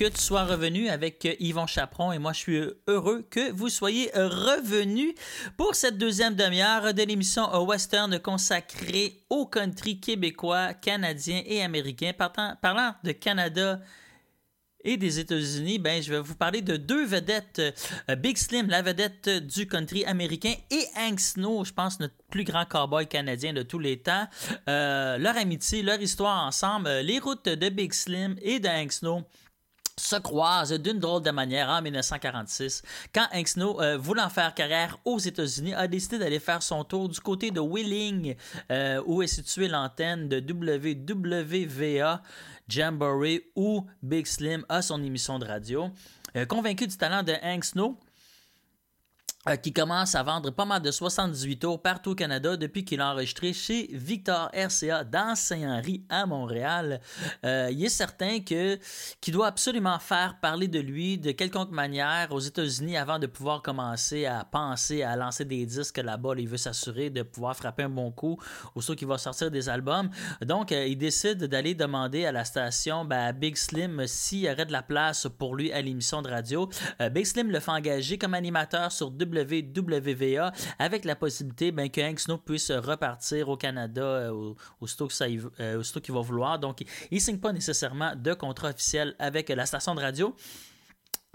Tu 0.09 0.21
sois 0.21 0.45
revenu 0.45 0.89
avec 0.89 1.25
euh, 1.27 1.35
Yvon 1.41 1.67
Chaperon 1.67 2.13
et 2.13 2.19
moi 2.19 2.33
je 2.33 2.39
suis 2.39 2.63
heureux 2.87 3.27
que 3.31 3.51
vous 3.53 3.69
soyez 3.69 4.11
revenu 4.15 5.15
pour 5.57 5.75
cette 5.75 5.99
deuxième 5.99 6.35
demi-heure 6.35 6.93
de 6.95 7.03
l'émission 7.03 7.53
Western 7.65 8.19
consacrée 8.19 9.25
au 9.31 9.47
country 9.47 10.01
québécois, 10.01 10.75
canadien 10.75 11.43
et 11.47 11.63
américain. 11.63 12.13
Parlant 12.13 12.95
de 13.05 13.13
Canada 13.13 13.81
et 14.87 14.97
des 14.97 15.19
États-Unis, 15.19 15.79
ben, 15.79 16.01
je 16.01 16.13
vais 16.13 16.21
vous 16.21 16.37
parler 16.37 16.63
de 16.63 16.77
deux 16.77 17.05
vedettes. 17.05 17.61
Euh, 18.09 18.17
Big 18.17 18.39
Slim, 18.39 18.69
la 18.69 18.83
vedette 18.83 19.29
du 19.29 19.67
country 19.67 20.05
américain, 20.05 20.55
et 20.71 20.85
Hank 20.97 21.19
Snow, 21.21 21.65
je 21.65 21.73
pense 21.73 21.99
notre 21.99 22.15
plus 22.31 22.45
grand 22.45 22.65
cowboy 22.65 23.07
canadien 23.07 23.53
de 23.53 23.63
tous 23.63 23.81
les 23.81 23.99
temps. 23.99 24.27
Euh, 24.69 25.19
leur 25.19 25.37
amitié, 25.37 25.83
leur 25.83 26.01
histoire 26.01 26.47
ensemble, 26.47 26.87
euh, 26.87 27.03
les 27.03 27.19
routes 27.19 27.49
de 27.49 27.69
Big 27.69 27.93
Slim 27.93 28.37
et 28.41 28.61
de 28.61 28.69
Hank 28.69 28.93
Snow 28.93 29.25
se 29.99 30.17
croisent 30.17 30.79
d'une 30.79 30.99
drôle 30.99 31.23
de 31.23 31.31
manière 31.31 31.71
en 31.71 31.81
1946, 31.81 32.83
quand 33.15 33.27
Hank 33.33 33.49
Snow, 33.49 33.81
euh, 33.81 33.97
voulant 33.97 34.29
faire 34.29 34.53
carrière 34.53 34.99
aux 35.07 35.19
États-Unis, 35.19 35.73
a 35.73 35.89
décidé 35.89 36.19
d'aller 36.19 36.39
faire 36.39 36.63
son 36.63 36.85
tour 36.85 37.09
du 37.09 37.19
côté 37.19 37.51
de 37.51 37.61
Wheeling, 37.61 38.37
euh, 38.71 39.03
où 39.07 39.23
est 39.23 39.27
située 39.27 39.69
l'antenne 39.69 40.29
de 40.29 40.39
WWVA 40.39 42.23
Jamboree, 42.69 43.41
où 43.57 43.87
Big 44.03 44.27
Slim 44.27 44.67
a 44.69 44.83
son 44.83 45.03
émission 45.03 45.39
de 45.39 45.47
radio. 45.47 45.91
Euh, 46.37 46.45
convaincu 46.45 46.87
du 46.87 46.97
talent 46.97 47.23
de 47.23 47.33
Hank 47.43 47.65
Snow, 47.65 47.97
qui 49.55 49.73
commence 49.73 50.17
à 50.17 50.25
vendre 50.25 50.51
pas 50.51 50.65
mal 50.65 50.83
de 50.83 50.91
78 50.91 51.59
tours 51.61 51.81
partout 51.81 52.11
au 52.11 52.15
Canada 52.17 52.57
depuis 52.57 52.85
qu'il 52.85 53.01
a 53.01 53.13
enregistré 53.13 53.53
chez 53.53 53.89
Victor 53.93 54.51
RCA 54.53 55.05
dans 55.05 55.37
Saint-Henri 55.37 56.03
à 56.09 56.27
Montréal. 56.27 57.01
Euh, 57.45 57.69
il 57.71 57.85
est 57.85 57.89
certain 57.89 58.41
que 58.41 58.77
qu'il 59.21 59.35
doit 59.35 59.47
absolument 59.47 60.01
faire 60.01 60.41
parler 60.41 60.67
de 60.67 60.81
lui 60.81 61.19
de 61.19 61.31
quelconque 61.31 61.71
manière 61.71 62.33
aux 62.33 62.41
États-Unis 62.41 62.97
avant 62.97 63.21
de 63.21 63.27
pouvoir 63.27 63.63
commencer 63.63 64.27
à 64.27 64.45
penser 64.45 65.05
à 65.05 65.15
lancer 65.15 65.45
des 65.45 65.65
disques 65.65 65.99
là-bas. 65.99 66.35
Il 66.39 66.49
veut 66.49 66.57
s'assurer 66.57 67.11
de 67.11 67.23
pouvoir 67.23 67.57
frapper 67.57 67.85
un 67.85 67.89
bon 67.89 68.11
coup 68.11 68.39
aussitôt 68.75 68.97
qu'il 68.97 69.07
va 69.07 69.19
sortir 69.19 69.51
des 69.51 69.69
albums. 69.69 70.11
Donc, 70.45 70.73
euh, 70.73 70.87
il 70.87 70.99
décide 70.99 71.45
d'aller 71.45 71.75
demander 71.75 72.27
à 72.27 72.33
la 72.33 72.45
station 72.45 73.05
ben, 73.05 73.33
Big 73.33 73.57
Slim 73.57 74.07
s'il 74.07 74.41
y 74.41 74.51
aurait 74.51 74.67
de 74.67 74.73
la 74.73 74.83
place 74.83 75.29
pour 75.39 75.55
lui 75.55 75.73
à 75.73 75.81
l'émission 75.81 76.21
de 76.23 76.29
radio. 76.29 76.69
Euh, 77.01 77.11
Big 77.11 77.27
Slim 77.27 77.51
le 77.51 77.61
fait 77.61 77.71
engager 77.71 78.19
comme 78.19 78.35
animateur 78.35 78.91
sur 78.91 79.11
WWVA 79.43 80.53
avec 80.79 81.05
la 81.05 81.17
possibilité 81.17 81.73
ben, 81.73 81.91
que 81.91 82.01
Hank 82.01 82.21
Snow 82.21 82.39
puisse 82.39 82.71
repartir 82.71 83.49
au 83.49 83.57
Canada 83.57 84.03
euh, 84.03 84.31
euh, 84.31 84.55
aussitôt 84.81 86.01
qu'il 86.01 86.15
va 86.15 86.21
vouloir. 86.21 86.59
Donc, 86.59 86.81
il 87.11 87.17
ne 87.17 87.21
signe 87.21 87.39
pas 87.39 87.53
nécessairement 87.53 88.15
de 88.17 88.35
contrat 88.35 88.71
officiel 88.71 89.15
avec 89.19 89.49
la 89.49 89.67
station 89.67 89.95
de 89.95 90.01
radio. 90.01 90.35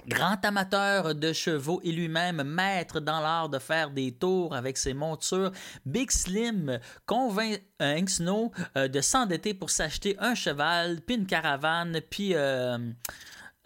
Grand 0.08 0.44
amateur 0.44 1.14
de 1.14 1.32
chevaux 1.32 1.80
et 1.84 1.92
lui-même 1.92 2.42
maître 2.44 3.00
dans 3.00 3.20
l'art 3.20 3.50
de 3.50 3.60
faire 3.60 3.92
des 3.92 4.12
tours 4.12 4.56
avec 4.56 4.78
ses 4.78 4.96
montures, 4.96 5.52
Big 5.86 6.10
Slim 6.10 6.80
convainc 7.06 7.62
euh, 7.82 8.00
Hank 8.00 8.10
Snow 8.10 8.52
euh, 8.78 8.88
de 8.88 9.00
s'endetter 9.00 9.54
pour 9.54 9.70
s'acheter 9.70 10.16
un 10.20 10.34
cheval, 10.34 11.02
puis 11.06 11.18
une 11.18 11.28
caravane, 11.28 12.02
puis 12.10 12.34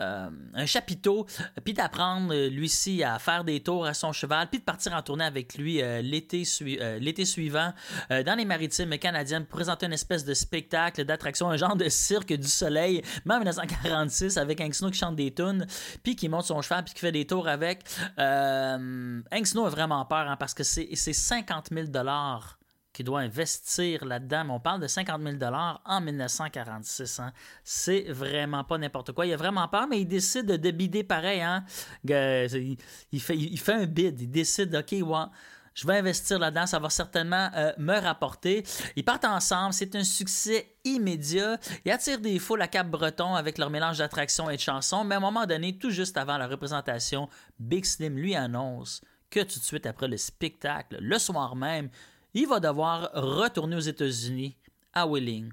euh, 0.01 0.05
euh, 0.05 0.29
un 0.53 0.65
chapiteau, 0.65 1.25
puis 1.63 1.73
d'apprendre 1.73 2.33
euh, 2.33 2.49
lui-ci 2.49 3.03
à 3.03 3.19
faire 3.19 3.43
des 3.43 3.61
tours 3.61 3.85
à 3.85 3.93
son 3.93 4.11
cheval, 4.11 4.47
puis 4.49 4.59
de 4.59 4.63
partir 4.63 4.93
en 4.93 5.01
tournée 5.01 5.25
avec 5.25 5.55
lui 5.57 5.81
euh, 5.81 6.01
l'été 6.01 6.45
sui- 6.45 6.77
euh, 6.79 6.99
l'été 6.99 7.25
suivant 7.25 7.73
euh, 8.11 8.23
dans 8.23 8.35
les 8.35 8.45
maritimes 8.45 8.97
canadiennes 8.97 9.45
pour 9.45 9.57
présenter 9.57 9.85
une 9.85 9.93
espèce 9.93 10.23
de 10.25 10.33
spectacle 10.33 11.03
d'attraction, 11.05 11.49
un 11.49 11.57
genre 11.57 11.75
de 11.75 11.89
cirque 11.89 12.33
du 12.33 12.47
soleil, 12.47 13.01
même 13.25 13.37
en 13.37 13.39
1946 13.39 14.37
avec 14.37 14.61
Hank 14.61 14.73
Snow 14.75 14.91
qui 14.91 14.99
chante 14.99 15.15
des 15.15 15.33
tunes, 15.33 15.65
puis 16.03 16.15
qui 16.15 16.29
monte 16.29 16.45
son 16.45 16.61
cheval, 16.61 16.83
puis 16.83 16.93
qui 16.93 16.99
fait 17.01 17.11
des 17.11 17.25
tours 17.27 17.47
avec. 17.47 17.81
Euh, 18.19 19.21
Hank 19.31 19.47
Snow 19.47 19.65
a 19.65 19.69
vraiment 19.69 20.05
peur 20.05 20.27
hein, 20.29 20.35
parce 20.37 20.53
que 20.53 20.63
c'est 20.63 20.89
c'est 20.93 21.13
50 21.13 21.69
000 21.71 21.87
dollars 21.87 22.57
qu'il 22.95 23.05
doit 23.05 23.19
investir 23.19 24.05
là-dedans, 24.05 24.47
on 24.49 24.59
parle 24.59 24.79
de 24.79 24.87
50 24.87 25.21
000 25.21 25.53
en 25.85 26.01
1946. 26.01 27.19
hein. 27.19 27.33
C'est 27.63 28.05
vraiment 28.09 28.63
pas 28.63 28.77
n'importe 28.77 29.11
quoi. 29.11 29.25
Il 29.25 29.33
a 29.33 29.37
vraiment 29.37 29.67
peur, 29.67 29.87
mais 29.87 29.99
il 29.99 30.05
décide 30.05 30.45
de 30.45 30.71
bider 30.71 31.03
pareil. 31.03 31.41
Hein. 31.41 31.65
Il, 32.05 33.21
fait, 33.21 33.73
un 33.73 33.85
bid. 33.85 34.21
Il 34.21 34.31
décide, 34.31 34.73
OK, 34.73 34.95
je 35.75 35.85
vais 35.85 35.97
investir 35.97 36.39
là-dedans, 36.39 36.65
ça 36.65 36.79
va 36.79 36.89
certainement 36.89 37.49
euh, 37.53 37.73
me 37.77 37.99
rapporter. 37.99 38.63
Ils 38.95 39.03
partent 39.03 39.25
ensemble, 39.25 39.73
c'est 39.73 39.93
un 39.95 40.05
succès 40.05 40.77
immédiat. 40.85 41.59
Ils 41.83 41.91
attirent 41.91 42.21
des 42.21 42.39
foules 42.39 42.61
à 42.61 42.69
Cap-Breton 42.69 43.35
avec 43.35 43.57
leur 43.57 43.69
mélange 43.69 43.97
d'attractions 43.97 44.49
et 44.49 44.55
de 44.55 44.61
chansons, 44.61 45.03
mais 45.03 45.15
à 45.15 45.17
un 45.17 45.21
moment 45.21 45.45
donné, 45.45 45.77
tout 45.77 45.89
juste 45.89 46.15
avant 46.15 46.37
la 46.37 46.47
représentation, 46.47 47.27
Big 47.59 47.83
Slim 47.83 48.15
lui 48.15 48.35
annonce 48.35 49.01
que 49.29 49.41
tout 49.41 49.59
de 49.59 49.65
suite 49.65 49.85
après 49.85 50.07
le 50.07 50.15
spectacle, 50.15 50.97
le 51.01 51.19
soir 51.19 51.57
même, 51.57 51.89
il 52.35 52.47
va 52.47 52.59
devoir 52.59 53.09
retourner 53.13 53.75
aux 53.75 53.79
États-Unis, 53.79 54.57
à 54.93 55.07
Wheeling. 55.07 55.51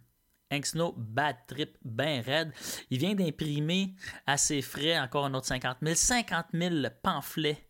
Hank 0.53 0.67
Snow, 0.67 0.95
bad 0.97 1.37
trip, 1.47 1.79
ben 1.83 2.23
raide. 2.23 2.53
Il 2.91 2.99
vient 2.99 3.15
d'imprimer 3.15 3.95
à 4.27 4.37
ses 4.37 4.61
frais 4.61 4.99
encore 4.99 5.25
un 5.25 5.33
autre 5.33 5.47
50 5.47 5.79
000, 5.81 5.95
50 5.95 6.47
000 6.53 6.75
pamphlets 7.03 7.67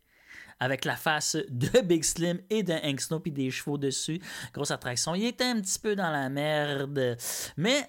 avec 0.58 0.84
la 0.84 0.96
face 0.96 1.36
de 1.48 1.80
Big 1.84 2.02
Slim 2.02 2.40
et 2.50 2.62
de 2.62 2.72
Hank 2.72 3.00
Snow 3.00 3.20
puis 3.20 3.30
des 3.30 3.50
chevaux 3.50 3.78
dessus. 3.78 4.20
Grosse 4.52 4.72
attraction. 4.72 5.14
Il 5.14 5.24
était 5.24 5.44
un 5.44 5.60
petit 5.60 5.78
peu 5.78 5.94
dans 5.94 6.10
la 6.10 6.28
merde, 6.28 7.16
mais 7.56 7.88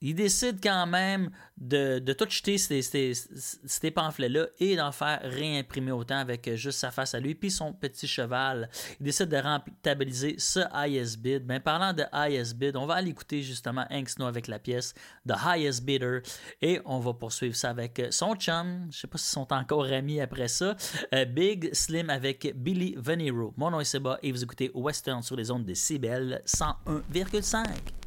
il 0.00 0.14
décide 0.14 0.60
quand 0.62 0.86
même 0.86 1.30
de, 1.58 1.98
de 1.98 2.12
tout 2.14 2.28
jeter 2.28 2.56
ces, 2.56 3.90
pamphlets-là 3.90 4.46
et 4.58 4.76
d'en 4.76 4.92
faire 4.92 5.20
réimprimer 5.22 5.92
autant 5.92 6.16
avec 6.16 6.48
euh, 6.48 6.56
juste 6.56 6.78
sa 6.78 6.90
face 6.90 7.14
à 7.14 7.20
lui 7.20 7.34
puis 7.34 7.50
son 7.50 7.72
petit 7.72 8.06
cheval. 8.06 8.70
Il 8.98 9.04
décide 9.04 9.28
de 9.28 9.36
rentabiliser 9.36 10.36
ce 10.38 10.60
highest 10.72 11.18
bid. 11.18 11.46
Ben, 11.46 11.60
parlant 11.60 11.92
de 11.92 12.04
highest 12.12 12.56
bid, 12.56 12.76
on 12.76 12.86
va 12.86 12.94
aller 12.94 13.10
écouter 13.10 13.42
justement 13.42 13.84
Hank 13.90 14.08
Snow 14.08 14.26
avec 14.26 14.48
la 14.48 14.58
pièce 14.58 14.94
The 15.28 15.34
Highest 15.44 15.84
Bidder 15.84 16.20
et 16.62 16.80
on 16.86 16.98
va 16.98 17.12
poursuivre 17.12 17.54
ça 17.54 17.70
avec 17.70 17.98
euh, 17.98 18.10
son 18.10 18.34
chum. 18.36 18.88
Je 18.90 19.00
sais 19.00 19.06
pas 19.06 19.18
s'ils 19.18 19.32
sont 19.32 19.52
encore 19.52 19.84
amis 19.84 20.20
après 20.20 20.48
ça. 20.48 20.76
euh, 21.14 21.24
Big 21.26 21.74
Slim 21.74 22.08
avec 22.08 22.52
Billy 22.56 22.94
Venero. 22.96 23.52
Mon 23.58 23.70
nom 23.70 23.80
est 23.80 23.84
Seba 23.84 24.18
et 24.22 24.32
vous 24.32 24.42
écoutez 24.42 24.70
Western 24.72 25.22
sur 25.22 25.36
les 25.36 25.50
ondes 25.50 25.66
de 25.66 25.74
CBL 25.74 26.42
101,5. 26.46 27.99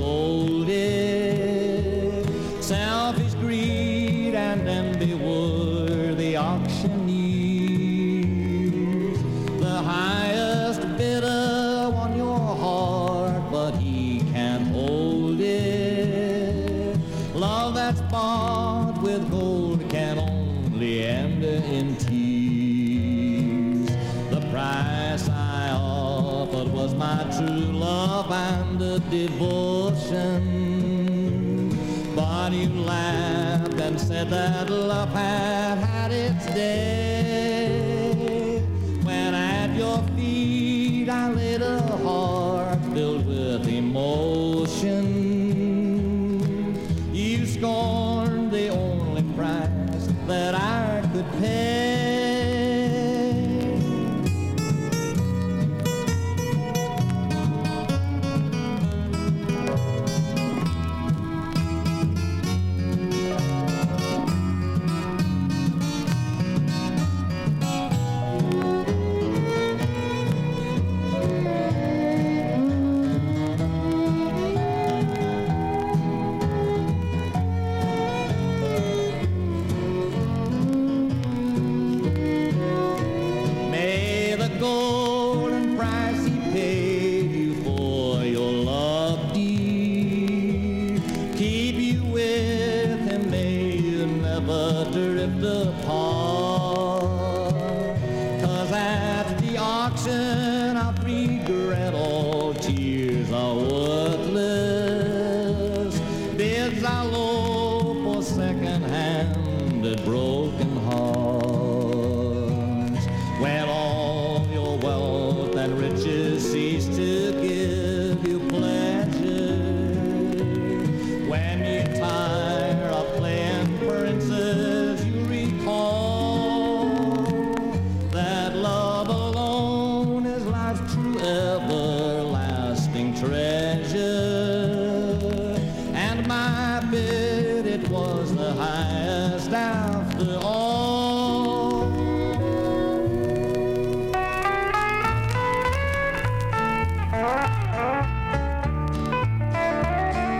Sold 0.00 0.68
it. 0.70 2.24
Selfish 2.64 3.34
greed 3.34 4.34
and 4.34 4.66
envy 4.66 5.12
were 5.12 6.14
the 6.14 6.38
auctioneers. 6.38 9.18
The 9.66 9.76
highest 9.94 10.80
bidder 10.96 11.90
won 11.92 12.16
your 12.16 12.38
heart, 12.64 13.42
but 13.50 13.72
he 13.72 14.20
can't 14.32 14.68
hold 14.68 15.38
it. 15.40 16.96
Love 17.34 17.74
that's 17.74 18.00
bought 18.12 19.02
with 19.02 19.30
gold 19.30 19.80
can 19.90 20.18
only 20.18 21.04
end 21.04 21.44
in 21.44 21.94
tears. 21.96 23.90
The 24.34 24.40
price 24.50 25.28
I 25.28 25.72
offered 25.72 26.72
was 26.72 26.94
my 26.94 27.18
true 27.36 27.70
love 27.88 28.32
and 28.32 28.69
a 28.90 28.98
devotion. 28.98 30.40
But 32.16 32.52
you 32.52 32.68
laughed 32.68 33.74
and 33.74 34.00
said 34.00 34.30
that 34.30 34.68
love 34.68 35.10
had 35.10 35.78
had 35.78 36.10
its 36.10 36.46
day. 36.46 37.59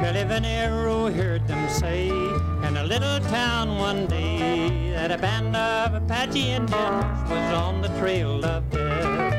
Billy 0.00 0.24
Venero 0.24 1.14
heard 1.14 1.46
them 1.46 1.68
say 1.68 2.08
in 2.08 2.76
a 2.78 2.84
little 2.84 3.20
town 3.28 3.76
one 3.76 4.06
day 4.06 4.90
that 4.92 5.12
a 5.12 5.18
band 5.18 5.54
of 5.54 5.92
Apache 5.92 6.52
Indians 6.52 7.30
was 7.30 7.52
on 7.52 7.82
the 7.82 7.88
trail 7.98 8.42
of 8.46 8.70
death. 8.70 9.34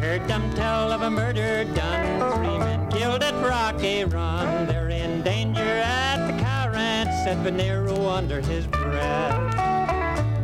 Heard 0.00 0.26
them 0.26 0.50
tell 0.54 0.90
of 0.90 1.02
a 1.02 1.10
murder 1.10 1.64
done, 1.74 2.32
three 2.36 2.58
men 2.58 2.90
killed 2.90 3.22
at 3.22 3.34
Rocky 3.44 4.04
Run. 4.04 4.66
They're 4.66 4.88
in 4.88 5.20
danger 5.20 5.60
at 5.60 6.28
the 6.28 6.42
cow 6.42 6.70
ranch, 6.72 7.10
said 7.24 7.44
Venero 7.44 8.08
under 8.08 8.40
his 8.40 8.66
breath. 8.68 9.54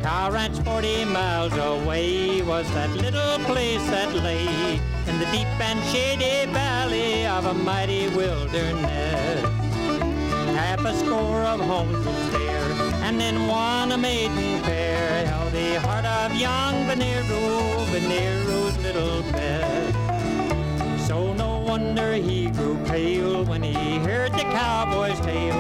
Cow 0.03 0.31
ranch 0.33 0.59
40 0.59 1.07
miles 1.07 1.55
away 1.55 2.43
was 2.43 2.71
that 2.75 2.91
little 2.91 3.39
place 3.47 3.85
that 3.89 4.15
lay 4.17 4.79
in 5.19 5.25
the 5.25 5.37
deep 5.37 5.61
and 5.61 5.85
shady 5.87 6.51
valley 6.53 7.27
of 7.27 7.47
a 7.47 7.55
mighty 7.55 8.09
wilderness. 8.11 9.43
Half 10.55 10.85
a 10.85 10.95
score 10.97 11.43
of 11.43 11.61
homes 11.61 12.05
was 12.07 12.31
there, 12.31 12.73
and 13.03 13.21
in 13.21 13.47
one 13.47 13.93
a 13.93 13.99
maiden 13.99 14.63
fair 14.63 15.27
held 15.27 15.53
the 15.53 15.81
heart 15.81 16.05
of 16.05 16.37
young 16.37 16.75
Venero, 16.87 17.85
Venero's 17.87 18.77
little 18.79 19.23
pet. 19.33 19.95
So 21.07 21.33
no 21.33 21.59
wonder 21.61 22.15
he 22.15 22.51
grew 22.51 22.77
pale 22.87 23.45
when 23.45 23.63
he 23.63 23.99
heard 23.99 24.33
the 24.33 24.47
cowboy's 24.55 25.21
tale 25.21 25.57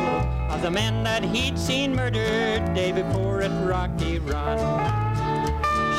of 0.50 0.62
the 0.62 0.70
men 0.70 1.02
that 1.04 1.24
he'd 1.24 1.58
seen 1.58 1.94
murdered 1.94 2.74
day 2.74 2.92
before 2.92 3.42
at 3.42 3.66
Rocky 3.66 4.18
Run. 4.18 5.07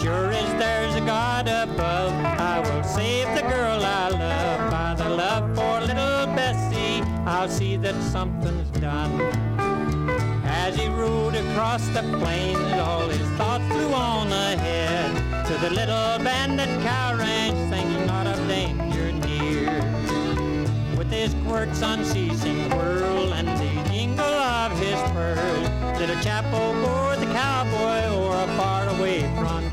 Sure 0.01 0.31
as 0.31 0.53
there's 0.57 0.95
a 0.95 1.01
God 1.01 1.49
above, 1.49 2.13
I 2.23 2.59
will 2.59 2.83
save 2.85 3.27
the 3.35 3.41
girl 3.41 3.81
I 3.83 4.07
love. 4.07 4.71
By 4.71 4.95
the 4.95 5.09
love 5.09 5.43
for 5.53 5.81
little 5.81 6.25
Bessie, 6.35 7.01
I'll 7.25 7.49
see 7.49 7.75
that 7.75 8.01
something's 8.03 8.69
done. 8.79 9.19
As 10.45 10.77
he 10.77 10.87
rode 10.87 11.35
across 11.35 11.85
the 11.89 12.03
plains, 12.17 12.71
all 12.79 13.09
his 13.09 13.27
thoughts 13.37 13.65
flew 13.67 13.91
on 13.91 14.27
ahead 14.31 15.11
to 15.47 15.53
the 15.57 15.69
little 15.69 16.17
bandit 16.23 16.69
cow 16.81 17.17
ranch, 17.17 17.57
thinking 17.69 18.05
not 18.05 18.25
of 18.25 18.37
danger 18.47 19.11
near. 19.11 19.81
With 20.97 21.11
his 21.11 21.35
quirks 21.45 21.81
unceasing 21.81 22.69
whirl 22.69 23.33
and 23.33 23.49
the 23.49 23.89
jingle 23.91 24.23
of 24.23 24.71
his 24.79 24.97
spurs, 25.09 25.99
little 25.99 26.21
chapel 26.23 26.73
bore 26.81 27.17
the 27.17 27.25
cowboy 27.33 28.15
o'er 28.15 28.43
a 28.43 28.47
faraway 28.55 29.21
frontier. 29.35 29.68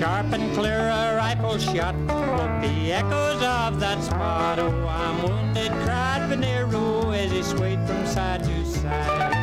Sharp 0.00 0.32
and 0.32 0.54
clear 0.54 0.88
a 0.88 1.14
rifle 1.14 1.58
shot 1.58 1.94
woke 1.94 2.62
the 2.62 2.90
echoes 2.90 3.42
of 3.42 3.78
that 3.80 4.02
spot. 4.02 4.58
Oh, 4.58 4.88
I'm 4.88 5.22
wounded, 5.22 5.70
cried 5.84 6.26
Venero 6.30 7.14
as 7.14 7.30
he 7.30 7.42
swayed 7.42 7.86
from 7.86 8.06
side 8.06 8.42
to 8.44 8.64
side. 8.64 9.34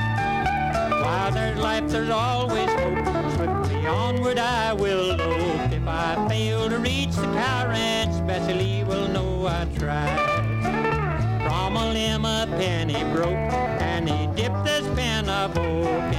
While 0.90 1.32
there's 1.32 1.60
life, 1.60 1.88
there's 1.90 2.10
always 2.10 2.72
hope. 2.72 3.06
Swiftly 3.36 3.86
onward 3.86 4.40
I 4.40 4.74
will 4.74 5.16
lope. 5.16 5.72
If 5.72 5.88
I 5.88 6.28
fail 6.28 6.68
to 6.70 6.80
reach 6.80 7.12
the 7.12 7.28
ranch, 7.28 8.26
Bessie 8.26 8.84
will 8.84 9.08
know 9.10 9.46
I 9.46 9.68
tried. 9.78 11.48
From 11.48 11.78
a 11.78 11.94
limb 11.94 12.26
a 12.26 12.48
penny 12.58 13.04
broke, 13.14 13.54
and 13.80 14.10
he 14.10 14.26
dipped 14.36 14.68
his 14.68 14.88
pen 14.96 15.30
of 15.30 15.56
oak 15.56 16.17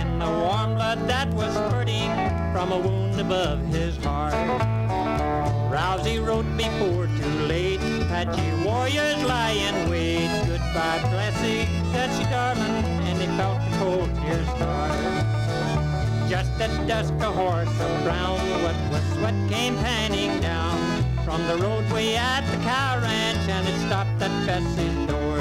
from 2.58 2.72
a 2.72 2.78
wound 2.78 3.20
above 3.20 3.60
his 3.68 3.96
heart. 3.98 4.34
Rousey 5.70 6.18
wrote 6.18 6.44
before 6.56 7.06
too 7.06 7.38
late, 7.46 7.78
Apache 8.02 8.64
warriors 8.64 9.22
lie 9.22 9.52
in 9.52 9.88
wait. 9.88 10.26
Goodbye, 10.44 10.98
Bessie, 11.12 11.68
Bessie 11.92 12.24
darling, 12.24 12.84
and 13.06 13.16
he 13.16 13.28
felt 13.38 13.60
the 13.62 13.76
cold 13.78 14.10
tears 14.16 14.48
start. 14.56 14.90
Just 16.28 16.50
at 16.60 16.88
dusk, 16.88 17.14
a 17.20 17.30
horse 17.30 17.80
of 17.80 18.02
brown, 18.02 18.40
wet 18.64 18.90
with 18.90 19.06
sweat, 19.14 19.36
came 19.48 19.76
panning 19.76 20.40
down 20.40 20.78
from 21.24 21.40
the 21.46 21.58
roadway 21.58 22.14
at 22.14 22.44
the 22.50 22.56
cow 22.64 22.98
ranch, 23.00 23.48
and 23.48 23.68
it 23.68 23.78
stopped 23.86 24.20
at 24.20 24.34
Bessie's 24.48 25.06
door. 25.06 25.38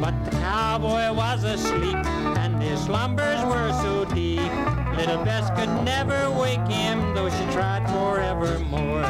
But 0.00 0.24
the 0.24 0.32
cowboy 0.38 1.12
was 1.12 1.44
asleep, 1.44 2.04
and 2.42 2.60
his 2.60 2.80
slumbers 2.80 3.44
were 3.44 3.70
so 3.80 4.04
deep. 4.06 4.77
Little 4.98 5.24
Bess 5.24 5.48
could 5.50 5.84
never 5.84 6.28
wake 6.28 6.66
him, 6.66 7.14
though 7.14 7.30
she 7.30 7.44
tried 7.52 7.88
forevermore. 7.88 9.06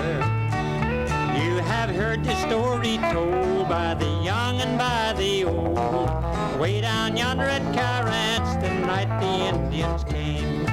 You 1.43 1.57
have 1.65 1.89
heard 1.89 2.23
the 2.23 2.37
story 2.47 2.99
told 3.11 3.71
by 3.71 3.95
the 3.95 4.21
young 4.23 4.61
and 4.61 4.77
by 4.77 5.15
the 5.17 5.45
old. 5.45 6.61
Way 6.61 6.83
down 6.83 7.17
yonder 7.17 7.45
at 7.45 7.63
Ranch, 8.05 8.63
the 8.63 8.69
night 8.87 9.09
the 9.19 9.49
Indians 9.49 10.05
came. 10.05 10.67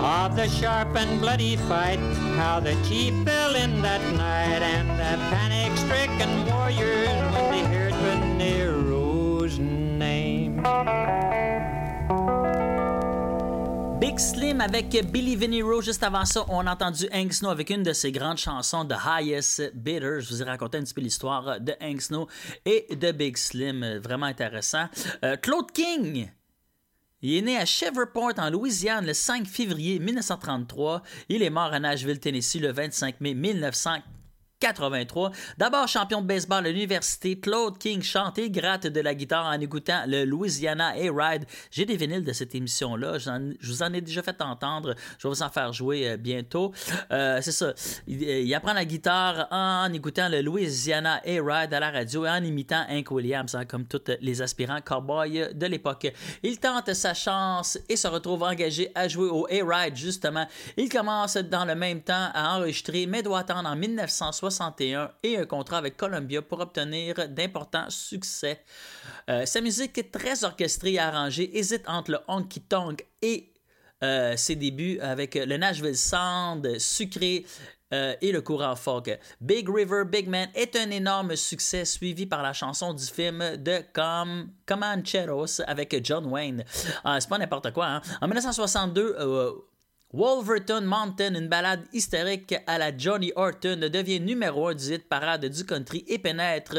Of 0.00 0.36
the 0.36 0.48
sharp 0.48 0.94
and 0.94 1.20
bloody 1.20 1.56
fight, 1.56 1.98
how 2.36 2.60
the 2.60 2.76
chief 2.88 3.14
fell 3.24 3.56
in 3.56 3.82
that 3.82 4.02
night, 4.14 4.62
and 4.62 4.88
the 4.90 5.18
panic-stricken 5.34 6.46
warriors 6.46 7.08
when 7.34 7.50
they 7.50 7.64
heard 7.64 7.94
Venero's 7.94 9.58
name. 9.58 10.62
Big 14.12 14.20
Slim 14.20 14.60
avec 14.60 14.90
Billy 15.10 15.36
Venero. 15.36 15.80
Juste 15.80 16.02
avant 16.02 16.26
ça, 16.26 16.44
on 16.50 16.66
a 16.66 16.72
entendu 16.72 17.08
Hank 17.14 17.32
Snow 17.32 17.48
avec 17.48 17.70
une 17.70 17.82
de 17.82 17.94
ses 17.94 18.12
grandes 18.12 18.36
chansons 18.36 18.84
de 18.84 18.94
Highest 18.94 19.74
Bidder. 19.74 20.20
Je 20.20 20.28
vous 20.28 20.42
ai 20.42 20.44
raconté 20.44 20.76
un 20.76 20.82
petit 20.82 20.92
peu 20.92 21.00
l'histoire 21.00 21.58
de 21.58 21.72
Hank 21.80 22.02
Snow 22.02 22.28
et 22.66 22.94
de 22.94 23.10
Big 23.10 23.38
Slim. 23.38 24.00
Vraiment 24.00 24.26
intéressant. 24.26 24.84
Euh, 25.24 25.36
Claude 25.36 25.72
King. 25.72 26.30
Il 27.22 27.36
est 27.38 27.40
né 27.40 27.56
à 27.56 27.64
Shreveport, 27.64 28.34
en 28.36 28.50
Louisiane, 28.50 29.06
le 29.06 29.14
5 29.14 29.46
février 29.46 29.98
1933. 29.98 31.02
Il 31.30 31.42
est 31.42 31.48
mort 31.48 31.72
à 31.72 31.80
Nashville, 31.80 32.20
Tennessee, 32.20 32.60
le 32.60 32.70
25 32.70 33.18
mai 33.22 33.32
1943. 34.62 35.32
D'abord 35.58 35.88
champion 35.88 36.22
de 36.22 36.26
baseball 36.26 36.66
à 36.66 36.70
l'université, 36.70 37.38
Claude 37.38 37.78
King 37.78 38.02
chante 38.02 38.38
et 38.38 38.48
gratte 38.50 38.86
de 38.86 39.00
la 39.00 39.14
guitare 39.14 39.46
en 39.46 39.60
écoutant 39.60 40.04
le 40.06 40.24
Louisiana 40.24 40.90
A-Ride. 40.90 41.44
J'ai 41.70 41.84
des 41.84 41.96
vinyles 41.96 42.24
de 42.24 42.32
cette 42.32 42.54
émission-là. 42.54 43.18
Je 43.18 43.66
vous 43.66 43.82
en 43.82 43.92
ai 43.92 44.00
déjà 44.00 44.22
fait 44.22 44.40
entendre. 44.40 44.94
Je 45.18 45.26
vais 45.26 45.34
vous 45.34 45.42
en 45.42 45.50
faire 45.50 45.72
jouer 45.72 46.10
euh, 46.10 46.16
bientôt. 46.16 46.72
Euh, 47.10 47.40
C'est 47.42 47.52
ça. 47.52 47.74
Il, 48.06 48.22
euh, 48.22 48.40
il 48.40 48.54
apprend 48.54 48.72
la 48.72 48.84
guitare 48.84 49.48
en 49.50 49.92
écoutant 49.92 50.28
le 50.28 50.40
Louisiana 50.40 51.20
A-Ride 51.26 51.74
à 51.74 51.80
la 51.80 51.90
radio 51.90 52.24
et 52.24 52.30
en 52.30 52.44
imitant 52.44 52.84
Hank 52.88 53.10
Williams, 53.10 53.54
hein, 53.54 53.64
comme 53.64 53.86
tous 53.86 54.12
les 54.20 54.42
aspirants 54.42 54.80
cowboys 54.80 55.52
de 55.54 55.66
l'époque. 55.66 56.12
Il 56.42 56.58
tente 56.60 56.92
sa 56.94 57.14
chance 57.14 57.78
et 57.88 57.96
se 57.96 58.06
retrouve 58.06 58.42
engagé 58.44 58.92
à 58.94 59.08
jouer 59.08 59.28
au 59.28 59.46
A-Ride, 59.46 59.96
justement. 59.96 60.46
Il 60.76 60.88
commence 60.88 61.36
dans 61.36 61.64
le 61.64 61.74
même 61.74 62.00
temps 62.00 62.30
à 62.32 62.56
enregistrer, 62.56 63.06
mais 63.06 63.22
doit 63.22 63.40
attendre 63.40 63.68
en 63.68 63.76
1961 64.52 65.10
et 65.22 65.38
un 65.38 65.46
contrat 65.46 65.78
avec 65.78 65.96
Columbia 65.96 66.42
pour 66.42 66.60
obtenir 66.60 67.28
d'importants 67.28 67.88
succès. 67.88 68.62
Euh, 69.30 69.46
sa 69.46 69.60
musique 69.60 69.96
est 69.98 70.12
très 70.12 70.44
orchestrée 70.44 70.94
et 70.94 70.98
arrangée, 70.98 71.56
hésite 71.56 71.82
entre 71.86 72.12
le 72.12 72.18
honky 72.28 72.60
tonk 72.60 73.06
et 73.22 73.52
euh, 74.02 74.36
ses 74.36 74.56
débuts 74.56 74.98
avec 75.00 75.34
le 75.36 75.56
Nashville 75.56 75.96
Sound 75.96 76.78
sucré 76.78 77.46
euh, 77.94 78.14
et 78.20 78.32
le 78.32 78.40
courant 78.40 78.74
folk. 78.74 79.10
Big 79.40 79.68
River 79.68 80.04
Big 80.06 80.28
Man 80.28 80.48
est 80.54 80.74
un 80.76 80.90
énorme 80.90 81.36
succès 81.36 81.84
suivi 81.84 82.26
par 82.26 82.42
la 82.42 82.52
chanson 82.52 82.94
du 82.94 83.04
film 83.04 83.56
de 83.58 83.82
Com 83.92 84.48
Comancheros 84.66 85.60
avec 85.66 85.94
John 86.04 86.26
Wayne. 86.26 86.64
Ah, 87.04 87.20
c'est 87.20 87.28
pas 87.28 87.38
n'importe 87.38 87.70
quoi. 87.72 87.86
hein. 87.86 88.02
En 88.20 88.26
1962, 88.26 89.16
euh, 89.18 89.52
Wolverton 90.14 90.82
Mountain, 90.84 91.34
une 91.34 91.48
balade 91.48 91.84
hystérique 91.92 92.54
à 92.66 92.76
la 92.76 92.94
Johnny 92.96 93.32
Horton, 93.34 93.78
devient 93.90 94.20
numéro 94.20 94.68
un 94.68 94.74
du 94.74 94.92
hit 94.92 95.08
parade 95.08 95.46
du 95.46 95.64
country 95.64 96.04
et 96.06 96.18
pénètre 96.18 96.76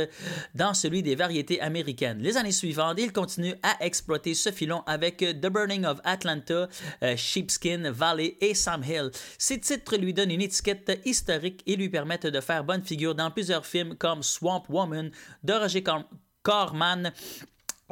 dans 0.53 0.75
celui 0.75 1.01
des 1.01 1.15
variétés 1.15 1.59
américaines. 1.59 2.19
Les 2.19 2.37
années 2.37 2.51
suivantes, 2.51 2.99
il 2.99 3.11
continue 3.11 3.55
à 3.63 3.83
exploiter 3.83 4.35
ce 4.35 4.51
filon 4.51 4.83
avec 4.85 5.17
The 5.17 5.47
Burning 5.49 5.83
of 5.85 5.99
Atlanta, 6.03 6.67
euh, 7.03 7.15
Sheepskin 7.17 7.91
Valley 7.91 8.37
et 8.39 8.53
Sam 8.53 8.83
Hill. 8.83 9.09
Ces 9.39 9.59
titres 9.59 9.97
lui 9.97 10.13
donnent 10.13 10.31
une 10.31 10.41
étiquette 10.41 11.01
historique 11.03 11.63
et 11.65 11.75
lui 11.75 11.89
permettent 11.89 12.27
de 12.27 12.39
faire 12.39 12.63
bonne 12.63 12.83
figure 12.83 13.15
dans 13.15 13.31
plusieurs 13.31 13.65
films 13.65 13.95
comme 13.95 14.21
Swamp 14.21 14.63
Woman 14.69 15.09
de 15.43 15.53
Roger 15.53 15.81
Cor- 15.81 16.07
Corman 16.43 17.11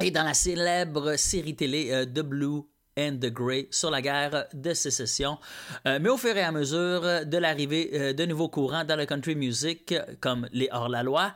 et 0.00 0.10
dans 0.12 0.22
la 0.24 0.34
célèbre 0.34 1.16
série 1.16 1.56
télé 1.56 1.88
euh, 1.90 2.04
The 2.06 2.20
Blue 2.20 2.62
and 2.98 3.18
the 3.20 3.32
Grey 3.32 3.68
sur 3.70 3.90
la 3.90 4.02
guerre 4.02 4.46
de 4.52 4.74
sécession. 4.74 5.38
Euh, 5.86 5.98
mais 6.00 6.08
au 6.08 6.16
fur 6.16 6.36
et 6.36 6.42
à 6.42 6.52
mesure 6.52 7.24
de 7.24 7.38
l'arrivée 7.38 7.90
euh, 7.94 8.12
de 8.12 8.24
nouveaux 8.24 8.48
courants 8.48 8.84
dans 8.84 8.96
le 8.96 9.06
country 9.06 9.34
music, 9.34 9.94
comme 10.20 10.48
les 10.52 10.68
hors-la-loi, 10.72 11.32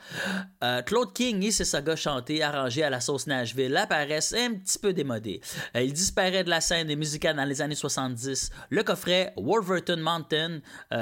euh, 0.63 0.83
Claude 0.83 1.13
King 1.13 1.43
et 1.45 1.51
ses 1.51 1.65
sagas 1.65 1.97
chantées, 1.97 2.43
arrangées 2.43 2.83
à 2.83 2.91
la 2.91 3.01
sauce 3.01 3.27
Nashville, 3.27 3.77
apparaissent 3.77 4.35
un 4.35 4.55
petit 4.55 4.79
peu 4.79 4.93
démodés. 4.93 5.41
Il 5.75 5.93
disparaît 5.93 6.45
de 6.45 6.51
la 6.51 6.61
scène 6.61 6.95
musicale 6.95 7.37
dans 7.37 7.45
les 7.45 7.63
années 7.63 7.75
70. 7.75 8.51
Le 8.71 8.83
coffret 8.83 9.33
Wolverton 9.37 9.99
Mountain 9.99 10.61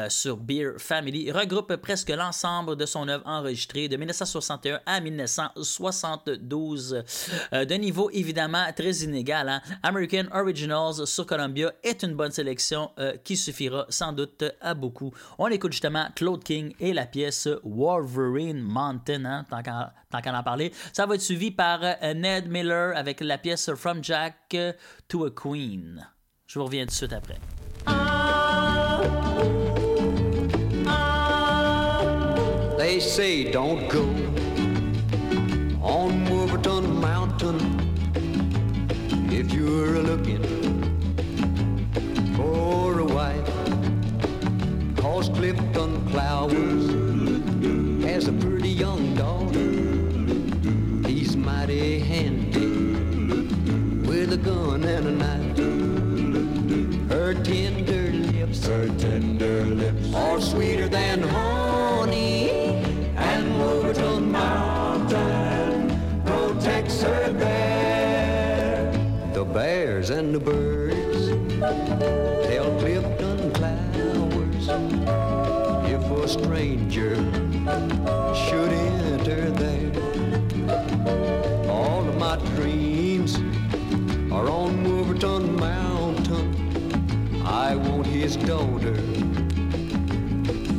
sur 0.08 0.36
Beer 0.36 0.72
Family 0.78 1.30
regroupe 1.32 1.76
presque 1.76 2.10
l'ensemble 2.10 2.76
de 2.76 2.86
son 2.86 3.08
œuvre 3.08 3.26
enregistrée 3.26 3.88
de 3.88 3.96
1961 3.96 4.80
à 4.86 5.00
1972. 5.00 7.02
Euh, 7.52 7.64
de 7.64 7.74
niveau 7.74 8.10
évidemment 8.12 8.64
très 8.76 8.90
inégal. 8.90 9.48
hein. 9.48 9.60
American 9.82 10.24
Originals 10.44 11.06
sur 11.06 11.24
Columbia 11.24 11.72
est 11.82 12.02
une 12.02 12.14
bonne 12.14 12.30
sélection 12.30 12.90
euh, 12.98 13.16
qui 13.24 13.34
suffira 13.34 13.86
sans 13.88 14.12
doute 14.12 14.44
à 14.60 14.74
beaucoup. 14.74 15.10
On 15.38 15.46
écoute 15.48 15.72
justement 15.72 16.06
Claude 16.14 16.44
King 16.44 16.74
et 16.78 16.92
la 16.92 17.06
pièce 17.06 17.48
Wolverine 17.64 18.60
Mountain, 18.60 19.24
hein, 19.24 19.46
tant 19.48 19.62
qu'à 19.62 19.94
qu'à 20.22 20.38
en 20.38 20.42
parler. 20.42 20.70
Ça 20.92 21.06
va 21.06 21.14
être 21.14 21.22
suivi 21.22 21.50
par 21.50 21.80
euh, 21.82 22.14
Ned 22.14 22.48
Miller 22.48 22.94
avec 22.94 23.22
la 23.22 23.38
pièce 23.38 23.72
From 23.74 24.04
Jack 24.04 24.54
to 25.08 25.24
a 25.24 25.30
Queen. 25.30 26.06
Je 26.46 26.58
vous 26.58 26.66
reviens 26.66 26.84
tout 26.84 26.90
de 26.90 26.92
suite 26.92 27.12
après. 27.14 27.38
You're 39.54 40.02
looking 40.02 40.42
for 42.36 42.98
a 42.98 43.04
wife. 43.04 43.46
Cause 44.96 45.28
Clifton 45.28 46.04
Clowers 46.10 46.84
has 48.02 48.26
a 48.26 48.32
pretty 48.32 48.70
young 48.70 49.14
daughter. 49.14 49.70
He's 51.08 51.36
mighty 51.36 52.00
handy 52.00 52.66
with 54.08 54.32
a 54.32 54.38
gun 54.38 54.82
and 54.82 55.06
a 55.06 55.12
knife. 55.12 55.43
Stranger 76.94 77.16
should 78.34 78.72
enter 78.72 79.50
there. 79.50 79.90
All 81.68 82.08
of 82.08 82.16
my 82.18 82.36
dreams 82.54 83.36
are 84.30 84.48
on 84.48 84.84
Wolverton 84.84 85.56
Mountain. 85.56 87.42
I 87.44 87.74
want 87.74 88.06
his 88.06 88.36
daughter 88.36 88.96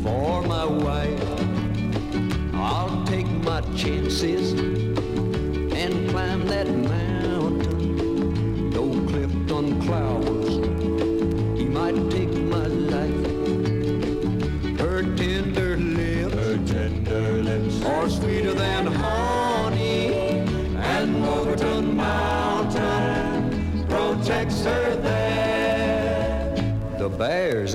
for 0.04 0.42
my 0.44 0.66
wife. 0.66 1.22
I'll 2.54 3.04
take 3.06 3.28
my 3.44 3.60
chances 3.76 4.75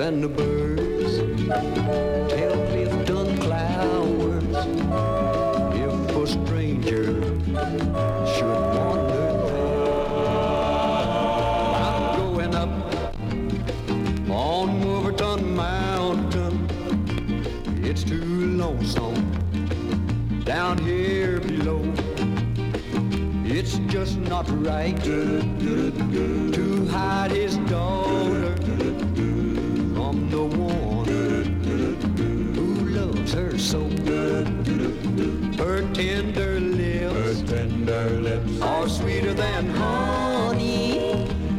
bears 0.00 0.08
and 0.08 0.22
the 0.22 0.28
birds 0.28 1.18
tell 2.32 2.56
Clifton 2.68 3.36
Clowers 3.38 4.56
if 5.74 6.16
a 6.16 6.26
stranger 6.26 7.22
should 8.34 8.60
wander 8.76 9.32
there. 9.46 9.90
I'm 11.76 12.04
going 12.16 12.54
up 12.54 12.72
on 14.30 14.80
Wolverton 14.80 15.54
Mountain. 15.54 16.54
It's 17.84 18.04
too 18.04 18.24
lonesome 18.56 19.20
down 20.44 20.78
here 20.78 21.40
below. 21.40 21.82
It's 23.44 23.78
just 23.92 24.16
not 24.18 24.46
right 24.64 24.96
to 25.04 25.40
hide 26.90 27.32
his 27.32 27.59
tender 37.90 38.20
lips 38.20 38.60
are 38.62 38.88
sweeter 38.88 39.34
than 39.34 39.68
honey, 39.70 41.12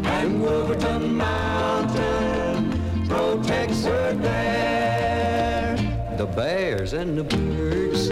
and 0.03 0.41
Wolverton 0.41 1.17
Mountain 1.17 2.71
protects 3.07 3.83
her 3.83 4.13
there. 4.13 5.75
The 6.17 6.25
bears 6.27 6.93
and 6.93 7.17
the 7.17 7.23
birds 7.23 8.09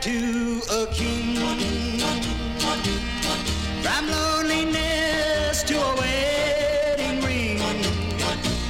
to 0.00 0.60
a 0.70 0.86
king. 0.92 1.36
From 3.82 4.08
loneliness 4.08 5.62
to 5.64 5.74
a 5.74 5.96
wedding 5.96 7.20
ring. 7.24 7.60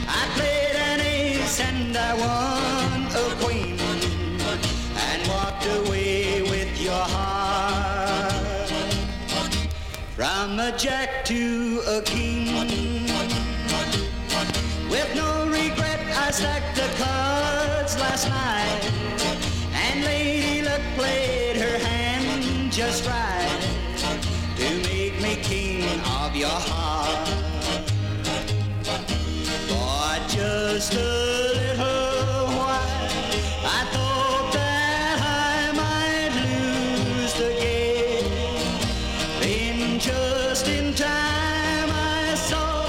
I 0.09 0.27
played 0.37 0.77
an 0.77 1.01
ace 1.01 1.61
and 1.61 1.97
I 1.97 2.15
won 2.15 3.07
a 3.13 3.45
queen. 3.45 3.79
And 4.97 5.29
walked 5.29 5.67
away 5.67 6.43
with 6.43 6.81
your 6.81 7.05
heart. 7.15 8.33
From 10.17 10.59
a 10.59 10.73
jack 10.79 11.25
to 11.27 11.83
a 11.89 12.03
king. 12.03 13.07
With 14.89 15.15
no 15.15 15.47
regret, 15.47 16.01
I 16.17 16.31
stacked 16.31 16.77
the 16.77 16.89
cards 16.97 17.99
last 17.99 18.29
night. 18.29 18.98
Just 22.79 23.07
right 23.09 23.61
to 24.57 24.69
make 24.89 25.21
me 25.21 25.35
king 25.43 25.83
of 26.23 26.37
your 26.37 26.49
heart. 26.49 27.29
For 29.67 30.19
just 30.29 30.95
a 30.95 30.97
little 30.97 32.47
while, 32.57 33.09
I 33.65 33.85
thought 33.93 34.53
that 34.53 35.19
I 35.21 35.73
might 35.83 36.31
lose 36.47 37.33
the 37.35 37.51
game. 37.59 38.31
Then 39.41 39.99
just 39.99 40.69
in 40.69 40.95
time, 40.95 41.91
I 41.91 42.37
saw 42.37 42.87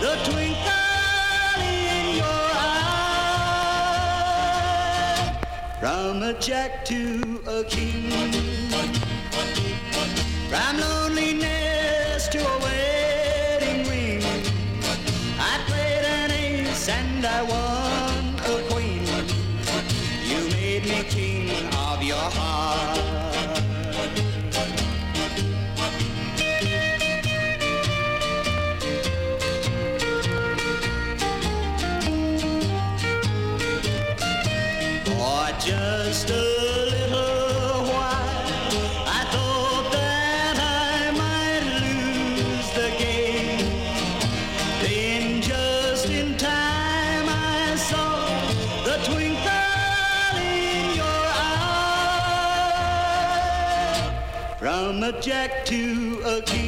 the 0.00 0.16
twinkle 0.24 1.60
in 1.60 2.16
your 2.16 2.50
eye. 3.84 5.36
From 5.78 6.22
a 6.22 6.32
jack 6.40 6.86
to 6.86 7.42
a 7.46 7.64
king. 7.64 7.85
gonna 55.12 55.22
jack 55.22 55.64
to. 55.66 56.65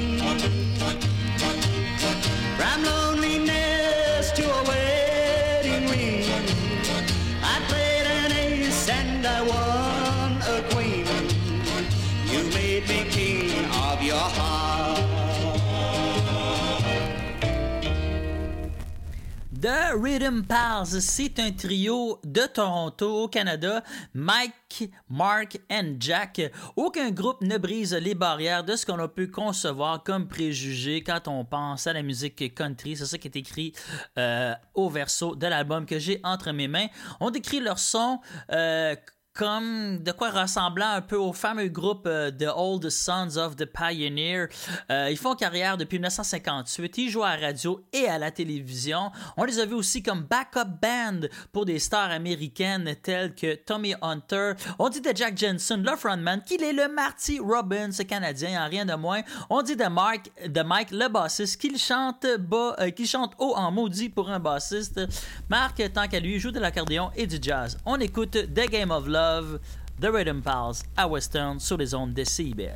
The 19.69 20.01
Rhythm 20.03 20.45
Pals, 20.45 20.99
c'est 21.03 21.39
un 21.39 21.53
trio 21.53 22.19
de 22.25 22.47
Toronto 22.47 23.25
au 23.25 23.29
Canada. 23.29 23.85
Mike, 24.15 24.91
Mark 25.11 25.61
and 25.71 25.97
Jack. 26.01 26.41
Aucun 26.75 27.11
groupe 27.11 27.43
ne 27.43 27.59
brise 27.59 27.93
les 27.93 28.15
barrières 28.15 28.65
de 28.65 28.77
ce 28.77 28.87
qu'on 28.87 28.99
a 28.99 29.09
pu 29.09 29.31
concevoir 29.31 30.03
comme 30.03 30.27
préjugés 30.27 31.03
quand 31.03 31.29
on 31.29 31.45
pense 31.45 31.87
à 31.87 31.93
la 31.93 32.01
musique 32.01 32.55
country. 32.55 32.97
C'est 32.97 33.05
ça 33.05 33.19
qui 33.19 33.29
est 33.29 33.37
écrit 33.37 33.75
euh, 34.17 34.55
au 34.73 34.89
verso 34.89 35.37
de 35.37 35.47
l'album 35.47 35.85
que 35.85 35.99
j'ai 35.99 36.19
entre 36.25 36.51
mes 36.53 36.67
mains. 36.67 36.87
On 37.21 37.31
décrit 37.31 37.61
leur 37.61 37.79
son. 37.79 38.21
Euh, 38.51 38.97
comme 39.39 39.99
de 40.03 40.11
quoi 40.11 40.31
ressemblant 40.31 40.95
un 40.95 41.01
peu 41.01 41.17
au 41.17 41.33
fameux 41.33 41.69
groupe 41.69 42.07
euh, 42.07 42.33
The 42.33 42.49
Old 42.57 42.91
Sons 42.91 43.37
of 43.37 43.55
the 43.55 43.67
Pioneer. 43.67 44.49
Euh, 44.91 45.09
ils 45.13 45.17
font 45.17 45.37
carrière 45.37 45.77
depuis 45.77 45.99
1958, 45.99 46.99
ils 46.99 47.09
jouent 47.09 47.23
à 47.23 47.37
la 47.37 47.47
radio 47.47 47.81
et 47.93 48.09
à 48.09 48.19
la 48.19 48.33
télévision. 48.33 49.13
On 49.37 49.45
les 49.45 49.61
a 49.61 49.65
vus 49.65 49.75
aussi 49.75 50.03
comme 50.03 50.23
backup 50.23 50.81
band 50.83 51.29
pour 51.53 51.67
des 51.67 51.79
stars 51.79 52.11
américaines 52.11 52.97
telles 53.01 53.33
que 53.37 53.55
Tommy 53.55 53.95
Hunter. 54.03 54.55
On 54.81 54.89
dit 54.89 55.01
de 55.01 55.13
Jack 55.15 55.39
Jensen, 55.39 55.85
le 55.85 55.97
frontman, 55.97 56.43
qu'il 56.43 56.65
est 56.65 56.73
le 56.73 56.89
Marty 56.89 57.39
Robbins 57.39 57.91
canadien, 58.09 58.65
en 58.65 58.69
rien 58.69 58.87
de 58.87 58.95
moins. 58.95 59.21
On 59.51 59.63
dit 59.63 59.77
de, 59.77 59.87
Mark, 59.87 60.33
de 60.45 60.63
Mike, 60.63 60.91
le 60.91 61.09
bassiste, 61.09 61.61
qu'il 61.61 61.79
chante, 61.79 62.25
euh, 62.25 62.91
qu'il 62.91 63.07
chante 63.07 63.35
haut 63.39 63.55
en 63.55 63.71
maudit 63.71 64.09
pour 64.09 64.31
un 64.31 64.41
bassiste. 64.41 65.01
Mark, 65.49 65.81
tant 65.95 66.09
qu'à 66.09 66.19
lui, 66.19 66.41
joue 66.41 66.51
de 66.51 66.59
l'accordéon 66.59 67.13
et 67.15 67.29
du 67.29 67.39
jazz. 67.41 67.79
On 67.87 68.01
écoute 68.01 68.33
The 68.33 68.69
Game 68.69 68.91
of 68.91 69.07
Love 69.07 69.28
of 69.29 69.61
The 70.01 70.11
Rhythm 70.11 70.41
Pals 70.43 70.83
à 70.97 71.09
Western 71.09 71.61
sur 71.61 71.77
les 71.77 71.95
ondes 71.95 72.15
des 72.15 72.25
CIBL. 72.25 72.73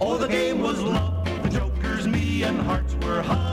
Oh, 0.00 0.16
the 0.16 0.28
game 0.28 0.60
was 0.60 0.80
love, 0.80 1.24
the 1.42 1.50
jokers, 1.50 2.06
me, 2.06 2.42
and 2.42 2.60
hearts 2.62 2.94
were 3.02 3.22
high. 3.22 3.47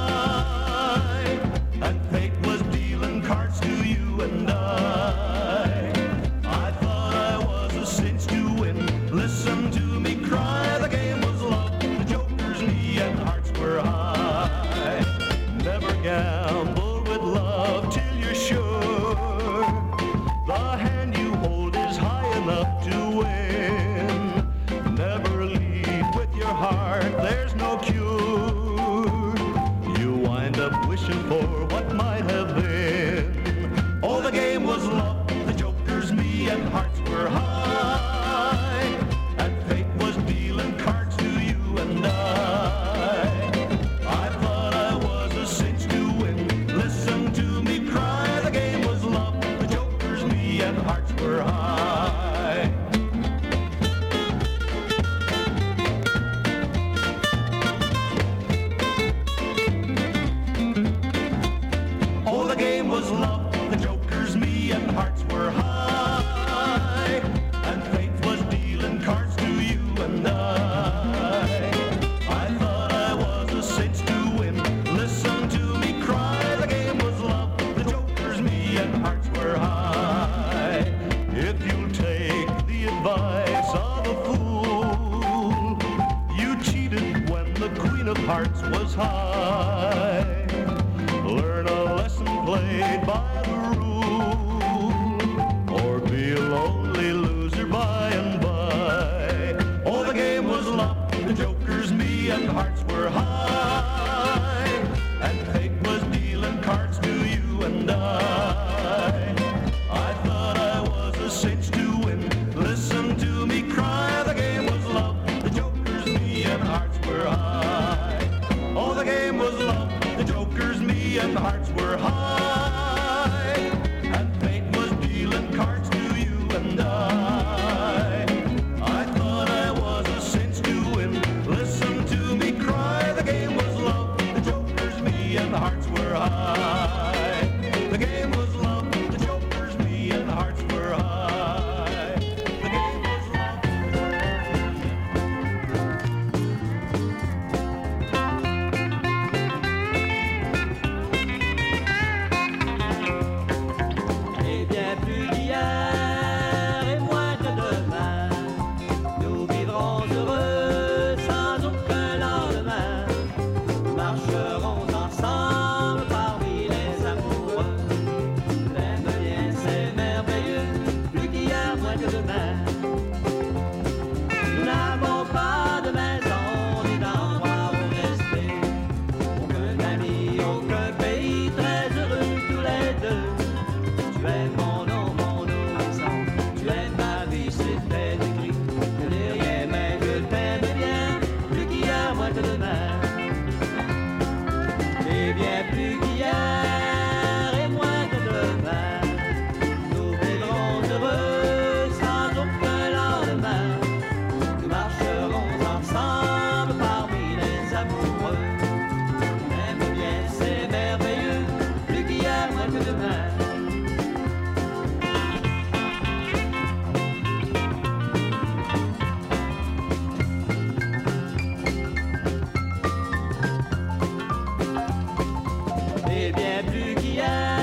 bien 226.31 226.63
plus 226.63 226.95
qu'hier. 226.95 227.54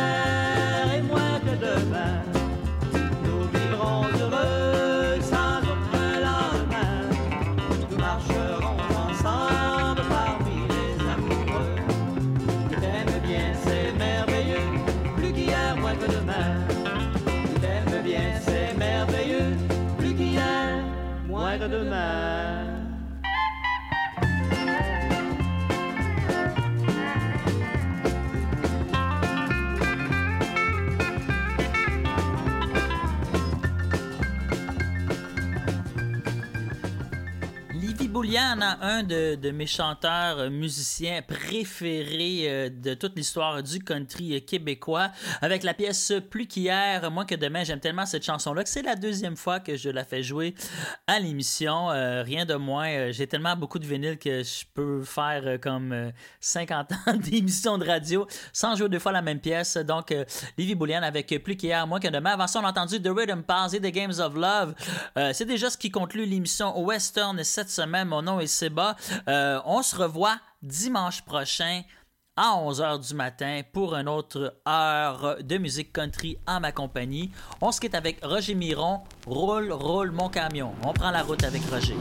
Livy 38.32 38.38
Boulian 38.38 38.62
a 38.62 38.81
un 38.82 39.04
de, 39.04 39.50
mes 39.52 39.66
chanteurs 39.66 40.38
euh, 40.38 40.50
musiciens 40.50 41.22
préférés 41.22 42.44
euh, 42.46 42.68
de 42.68 42.94
toute 42.94 43.16
l'histoire 43.16 43.62
du 43.62 43.78
country 43.78 44.34
euh, 44.34 44.40
québécois 44.40 45.10
avec 45.40 45.62
la 45.62 45.72
pièce 45.72 46.12
Plus 46.30 46.48
qu'hier, 46.48 47.08
moins 47.12 47.24
que 47.24 47.36
demain. 47.36 47.62
J'aime 47.62 47.78
tellement 47.78 48.06
cette 48.06 48.24
chanson-là 48.24 48.64
que 48.64 48.68
c'est 48.68 48.82
la 48.82 48.96
deuxième 48.96 49.36
fois 49.36 49.60
que 49.60 49.76
je 49.76 49.88
la 49.88 50.04
fais 50.04 50.24
jouer 50.24 50.54
à 51.06 51.20
l'émission. 51.20 51.86
Rien 51.86 52.44
de 52.44 52.54
moins. 52.54 53.12
J'ai 53.12 53.26
tellement 53.28 53.54
beaucoup 53.54 53.78
de 53.78 53.86
vinyles 53.86 54.18
que 54.18 54.42
je 54.42 54.64
peux 54.74 55.02
faire 55.04 55.60
comme 55.60 55.92
euh, 55.92 56.10
50 56.40 56.92
ans 57.06 57.14
d'émissions 57.14 57.78
de 57.78 57.86
radio 57.86 58.26
sans 58.52 58.74
jouer 58.74 58.88
deux 58.88 58.98
fois 58.98 59.12
la 59.12 59.22
même 59.22 59.40
pièce. 59.40 59.76
Donc, 59.76 60.12
Livy 60.58 60.74
Boulian 60.74 61.02
avec 61.02 61.28
Plus 61.44 61.56
qu'hier, 61.56 61.86
moins 61.86 62.00
que 62.00 62.08
demain. 62.08 62.32
Avant 62.32 62.48
ça, 62.48 62.60
on 62.60 62.64
a 62.64 62.70
entendu 62.70 63.00
The 63.00 63.10
Rhythm 63.14 63.42
Pals 63.42 63.74
et 63.74 63.80
The 63.80 63.92
Games 63.92 64.18
of 64.18 64.34
Love. 64.34 64.74
C'est 65.32 65.46
déjà 65.46 65.70
ce 65.70 65.78
qui 65.78 65.90
conclut 65.90 66.26
l'émission 66.26 66.76
Western 66.80 67.42
cette 67.44 67.70
semaine. 67.70 68.08
Mon 68.08 68.22
nom 68.22 68.40
est 68.40 68.46
Euh, 69.28 69.60
on 69.64 69.82
se 69.82 69.96
revoit 69.96 70.36
dimanche 70.62 71.22
prochain 71.22 71.82
à 72.36 72.56
11h 72.56 73.06
du 73.06 73.14
matin 73.14 73.60
pour 73.72 73.94
une 73.94 74.08
autre 74.08 74.56
heure 74.66 75.36
de 75.42 75.58
musique 75.58 75.92
country 75.92 76.38
en 76.46 76.60
ma 76.60 76.72
compagnie. 76.72 77.30
On 77.60 77.72
se 77.72 77.80
quitte 77.80 77.94
avec 77.94 78.24
Roger 78.24 78.54
Miron. 78.54 79.00
Roule, 79.26 79.72
roule 79.72 80.10
mon 80.10 80.28
camion. 80.28 80.72
On 80.84 80.92
prend 80.92 81.10
la 81.10 81.22
route 81.22 81.44
avec 81.44 81.62
Roger. 81.70 81.96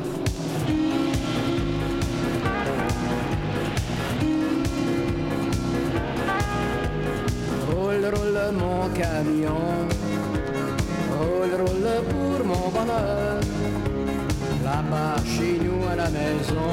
Là-bas 14.72 15.18
chez 15.26 15.60
nous 15.66 15.86
à 15.92 15.96
la 15.98 16.10
maison, 16.10 16.72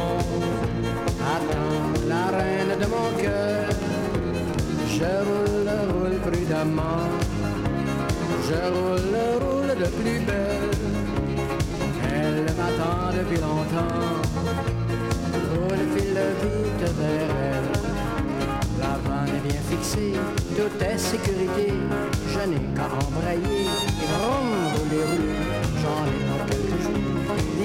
attends 1.35 1.91
la 2.07 2.27
reine 2.39 2.75
de 2.83 2.87
mon 2.95 3.09
cœur. 3.21 3.69
Je 4.97 5.11
roule, 5.27 5.71
roule 5.91 6.19
prudemment, 6.27 7.09
je 8.47 8.61
roule, 8.75 9.19
roule 9.43 9.73
de 9.83 9.89
plus 9.99 10.21
belle. 10.29 10.75
Elle 12.15 12.45
m'attend 12.59 13.11
depuis 13.19 13.41
longtemps, 13.47 14.07
roule, 15.51 15.85
file 15.95 16.23
vite 16.41 16.85
vers 17.01 17.33
elle. 17.51 17.71
La 18.79 18.95
vanne 19.05 19.35
est 19.39 19.45
bien 19.49 19.63
fixée, 19.71 20.15
tout 20.57 20.85
est 20.85 20.99
sécurité. 20.99 21.73
Je 22.33 22.43
n'ai 22.49 22.63
qu'à 22.77 22.89
embrayer, 23.07 23.67
et 24.03 24.07
vroom, 24.13 24.51
rouler, 24.75 25.05
rouler. 25.11 25.39
J'en 25.83 26.05
ai 26.07 26.38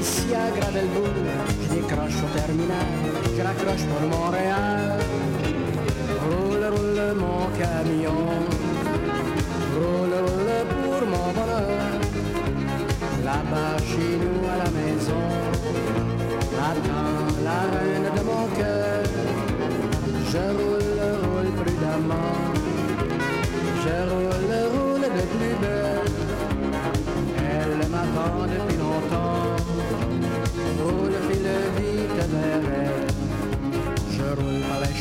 D'ici 0.04 0.36
à 0.36 0.52
Gravelbourg, 0.52 1.16
je 1.62 1.76
décroche 1.76 2.20
au 2.26 2.38
terminal. 2.38 2.92
Je 3.38 3.42
raccroche 3.42 3.86
pour 3.90 4.02
Montréal. 4.10 5.00
Roule, 6.24 6.66
roule 6.76 7.06
mon 7.24 7.44
camion. 7.58 8.26
Roule, 9.78 10.16
roule 10.26 10.56
pour 10.74 11.02
mon 11.08 11.28
bonheur. 11.38 12.02
Là-bas 13.24 13.78
chez 13.88 14.14
nous 14.22 14.42
à 14.54 14.58
la 14.64 14.70
maison. 14.78 15.24
Attends 16.70 17.32
la 17.48 17.62
reine 17.74 18.10
de 18.18 18.24
mon 18.30 18.46
cœur. 18.58 19.04
Je 20.32 20.44
roule 20.58 20.73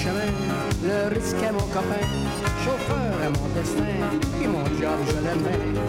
Le 0.04 1.14
risque 1.14 1.36
est 1.42 1.52
mon 1.52 1.66
copain. 1.74 2.06
Chauffeur 2.64 3.14
est 3.24 3.32
mon 3.38 3.48
destin. 3.54 3.84
Et 4.42 4.48
mon 4.48 4.64
job, 4.80 4.98
je 5.06 5.18
l'aime 5.24 5.42
bien. 5.46 5.82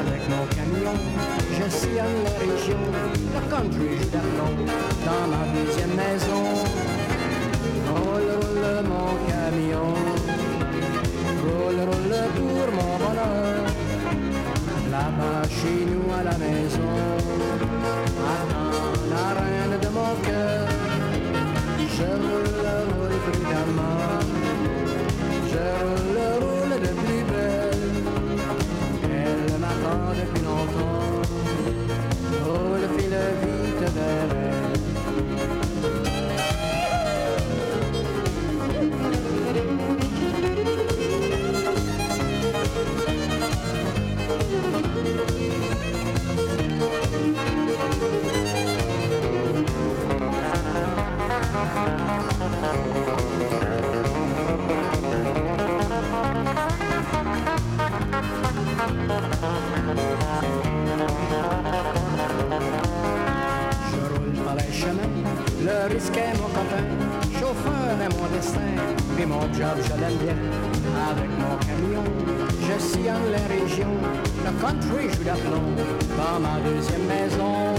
Avec 0.00 0.22
mon 0.30 0.44
camion, 0.56 0.96
je 1.52 1.70
sillonne 1.70 2.18
les 2.24 2.38
régions. 2.50 2.88
Le 3.34 3.40
country, 3.50 3.90
je. 4.00 4.08
Dans 5.04 5.26
ma 5.28 5.42
deuxième 5.52 5.94
maison. 5.96 6.44
Roule, 7.88 8.30
roule 8.40 8.88
mon 8.88 9.10
camion, 9.28 9.88
roule, 11.42 11.80
roule 11.88 12.18
pour 12.36 12.68
mon 12.76 12.92
bonheur. 12.98 13.64
Là-bas 14.90 15.48
chez 15.48 15.84
nous 15.90 16.06
à 16.12 16.22
la 16.22 16.36
maison, 16.38 16.92
attends 18.32 18.98
la 19.10 19.26
reine 19.40 19.80
de 19.80 19.88
mon 19.88 20.14
cœur. 20.26 20.68
Je 21.96 22.04
roule 22.04 22.97
je 25.50 25.64
roule, 25.84 26.20
roule 26.40 26.74
de 26.80 26.92
plus. 27.00 27.22
Elle 29.02 29.52
m'attend 29.58 30.02
depuis 30.20 30.42
vers 30.48 31.10
elle. 31.10 31.18
Je 32.28 32.44
roule 32.44 32.78
par 64.44 64.54
les 64.54 64.72
chemins, 64.72 65.14
le 65.62 65.92
risque 65.92 66.16
est 66.16 66.36
mon 66.36 66.48
copain, 66.48 66.84
chauffeur 67.32 67.96
est 68.02 68.12
mon 68.16 68.26
destin, 68.34 68.60
et 69.18 69.26
mon 69.26 69.42
job 69.54 69.76
je 69.82 69.94
l'aime 70.00 70.18
bien. 70.18 70.36
Avec 71.10 71.30
mon 71.38 71.56
camion, 71.66 72.04
je 72.60 72.78
sillonne 72.82 73.28
les 73.30 73.60
régions, 73.60 73.98
le 74.44 74.52
country 74.60 75.08
joue 75.10 75.24
d'aplomb 75.24 75.72
dans 76.16 76.40
ma 76.40 76.60
deuxième 76.68 77.06
maison. 77.06 77.74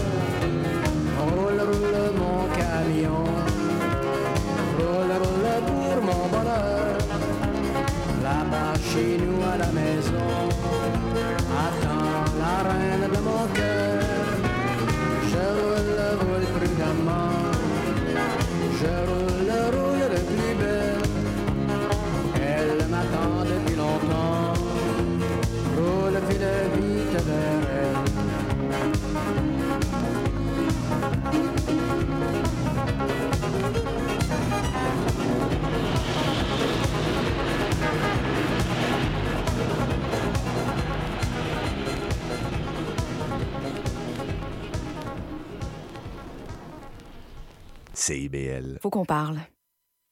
CIBL. 48.30 48.80
Faut 48.82 48.89
qu'on 48.89 49.05
parle. 49.05 49.39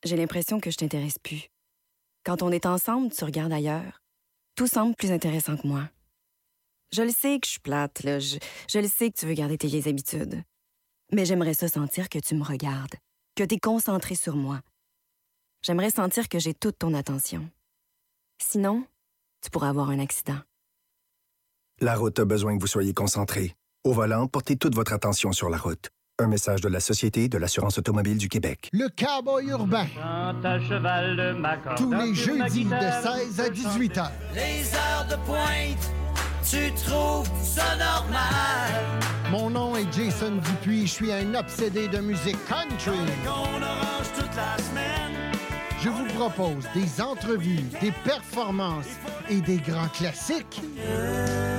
J'ai 0.03 0.15
l'impression 0.15 0.59
que 0.59 0.71
je 0.71 0.77
t'intéresse 0.77 1.19
plus. 1.19 1.49
Quand 2.25 2.41
on 2.41 2.51
est 2.51 2.65
ensemble, 2.65 3.11
tu 3.11 3.23
regardes 3.23 3.53
ailleurs. 3.53 4.01
Tout 4.55 4.67
semble 4.67 4.95
plus 4.95 5.11
intéressant 5.11 5.57
que 5.57 5.67
moi. 5.67 5.89
Je 6.91 7.01
le 7.03 7.11
sais 7.11 7.39
que 7.39 7.45
je 7.45 7.51
suis 7.51 7.59
plate, 7.59 8.03
là. 8.03 8.19
Je, 8.19 8.37
je 8.69 8.79
le 8.79 8.87
sais 8.87 9.11
que 9.11 9.17
tu 9.17 9.25
veux 9.25 9.33
garder 9.33 9.57
tes 9.57 9.67
vieilles 9.67 9.89
habitudes. 9.89 10.43
Mais 11.11 11.25
j'aimerais 11.25 11.53
ça 11.53 11.67
sentir 11.67 12.09
que 12.09 12.19
tu 12.19 12.35
me 12.35 12.43
regardes, 12.43 12.95
que 13.35 13.43
tu 13.43 13.55
es 13.55 13.59
concentré 13.59 14.15
sur 14.15 14.35
moi. 14.35 14.61
J'aimerais 15.63 15.89
sentir 15.91 16.29
que 16.29 16.39
j'ai 16.39 16.53
toute 16.53 16.79
ton 16.79 16.93
attention. 16.93 17.49
Sinon, 18.41 18.85
tu 19.41 19.49
pourrais 19.49 19.69
avoir 19.69 19.89
un 19.89 19.99
accident. 19.99 20.39
La 21.79 21.95
route 21.95 22.17
a 22.19 22.25
besoin 22.25 22.55
que 22.55 22.61
vous 22.61 22.67
soyez 22.67 22.93
concentré. 22.93 23.55
Au 23.83 23.93
volant, 23.93 24.27
portez 24.27 24.57
toute 24.57 24.75
votre 24.75 24.93
attention 24.93 25.31
sur 25.31 25.49
la 25.49 25.57
route. 25.57 25.89
Un 26.19 26.25
message 26.25 26.61
de 26.61 26.67
la 26.67 26.79
Société 26.79 27.29
de 27.29 27.37
l'assurance 27.37 27.77
automobile 27.77 28.17
du 28.17 28.27
Québec. 28.27 28.71
Le 28.73 28.87
cowboy 28.89 29.49
urbain. 29.49 29.85
à 29.95 30.59
cheval 30.59 31.37
corde. 31.63 31.77
Tous 31.77 31.93
les 31.93 32.15
jeudis 32.15 32.65
de 32.65 32.71
16 32.71 33.39
à 33.39 33.49
18 33.49 33.97
heures. 33.99 34.11
Les 34.33 34.63
heures 34.73 35.05
de 35.11 35.15
pointe, 35.27 35.91
tu 36.43 36.71
trouves 36.73 37.29
ça 37.43 37.75
normal? 37.75 38.83
Mon 39.29 39.51
nom 39.51 39.75
est 39.75 39.85
Jason 39.93 40.37
Dupuis. 40.37 40.87
Je 40.87 40.91
suis 40.91 41.11
un 41.11 41.35
obsédé 41.35 41.87
de 41.87 41.99
musique 41.99 42.43
country. 42.47 42.97
On 43.27 43.61
orange 43.61 44.11
toute 44.15 44.35
la 44.35 44.57
semaine. 44.57 45.33
Je 45.83 45.89
vous 45.89 46.05
propose 46.15 46.65
des 46.73 46.99
entrevues, 46.99 47.61
des 47.79 47.91
performances 48.03 48.89
et 49.29 49.39
des 49.41 49.57
grands 49.57 49.89
classiques. 49.89 50.61
La 50.83 51.56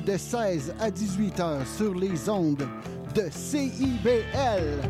de 0.00 0.16
16 0.16 0.74
à 0.80 0.90
18 0.90 1.40
heures 1.40 1.66
sur 1.66 1.94
les 1.94 2.28
ondes 2.28 2.66
de 3.14 3.22
CIBL. 3.30 4.80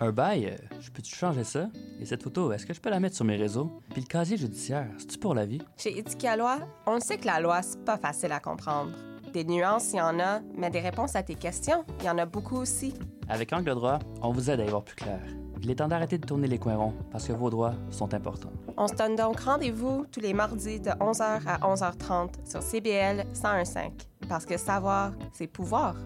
Un 0.00 0.12
bail, 0.12 0.56
je 0.80 0.90
peux-tu 0.90 1.14
changer 1.14 1.42
ça? 1.42 1.68
Et 2.00 2.06
cette 2.06 2.22
photo, 2.22 2.52
est-ce 2.52 2.64
que 2.64 2.72
je 2.72 2.80
peux 2.80 2.90
la 2.90 3.00
mettre 3.00 3.16
sur 3.16 3.24
mes 3.24 3.36
réseaux? 3.36 3.80
Puis 3.90 4.02
le 4.02 4.06
casier 4.06 4.36
judiciaire, 4.36 4.88
c'est-tu 4.96 5.18
pour 5.18 5.34
la 5.34 5.44
vie? 5.44 5.60
Chez 5.76 5.98
Éthique 5.98 6.24
à 6.24 6.36
loi, 6.36 6.58
on 6.86 7.00
sait 7.00 7.18
que 7.18 7.26
la 7.26 7.40
loi, 7.40 7.62
c'est 7.62 7.84
pas 7.84 7.98
facile 7.98 8.30
à 8.32 8.38
comprendre. 8.38 8.92
Des 9.32 9.44
nuances, 9.44 9.92
il 9.92 9.96
y 9.96 10.00
en 10.00 10.20
a, 10.20 10.40
mais 10.56 10.70
des 10.70 10.80
réponses 10.80 11.16
à 11.16 11.22
tes 11.22 11.34
questions, 11.34 11.84
il 12.00 12.06
y 12.06 12.10
en 12.10 12.18
a 12.18 12.26
beaucoup 12.26 12.56
aussi. 12.56 12.94
Avec 13.28 13.52
Angle 13.52 13.74
droit, 13.74 13.98
on 14.22 14.30
vous 14.30 14.50
aide 14.50 14.60
à 14.60 14.64
y 14.64 14.68
voir 14.68 14.84
plus 14.84 14.96
clair. 14.96 15.20
Il 15.62 15.70
est 15.70 15.76
temps 15.76 15.88
d'arrêter 15.88 16.18
de 16.18 16.26
tourner 16.26 16.46
les 16.46 16.58
coins 16.58 16.76
ronds 16.76 16.94
parce 17.10 17.26
que 17.26 17.32
vos 17.32 17.50
droits 17.50 17.74
sont 17.90 18.14
importants. 18.14 18.52
On 18.76 18.86
se 18.86 18.94
donne 18.94 19.16
donc 19.16 19.40
rendez-vous 19.40 20.06
tous 20.12 20.20
les 20.20 20.32
mardis 20.32 20.80
de 20.80 20.90
11h 20.90 21.40
à 21.46 21.58
11h30 21.58 22.48
sur 22.48 22.62
CBL 22.62 23.26
101.5. 23.34 23.90
Parce 24.28 24.44
que 24.44 24.56
savoir, 24.56 25.12
c'est 25.32 25.46
pouvoir. 25.46 25.96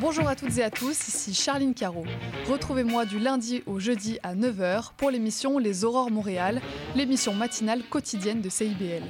Bonjour 0.00 0.28
à 0.28 0.36
toutes 0.36 0.56
et 0.58 0.62
à 0.62 0.70
tous, 0.70 1.08
ici 1.08 1.34
Charline 1.34 1.74
Caro. 1.74 2.04
Retrouvez-moi 2.48 3.04
du 3.04 3.18
lundi 3.18 3.62
au 3.66 3.80
jeudi 3.80 4.18
à 4.22 4.34
9h 4.34 4.92
pour 4.96 5.10
l'émission 5.10 5.58
Les 5.58 5.84
Aurores 5.84 6.10
Montréal, 6.10 6.60
l'émission 6.94 7.34
matinale 7.34 7.82
quotidienne 7.82 8.40
de 8.40 8.48
CIBL. 8.48 9.02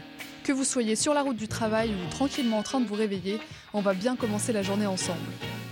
Que 0.48 0.54
vous 0.54 0.64
soyez 0.64 0.96
sur 0.96 1.12
la 1.12 1.20
route 1.20 1.36
du 1.36 1.46
travail 1.46 1.90
ou 1.90 2.10
tranquillement 2.10 2.56
en 2.56 2.62
train 2.62 2.80
de 2.80 2.86
vous 2.86 2.94
réveiller, 2.94 3.38
on 3.74 3.82
va 3.82 3.92
bien 3.92 4.16
commencer 4.16 4.50
la 4.50 4.62
journée 4.62 4.86
ensemble. 4.86 5.18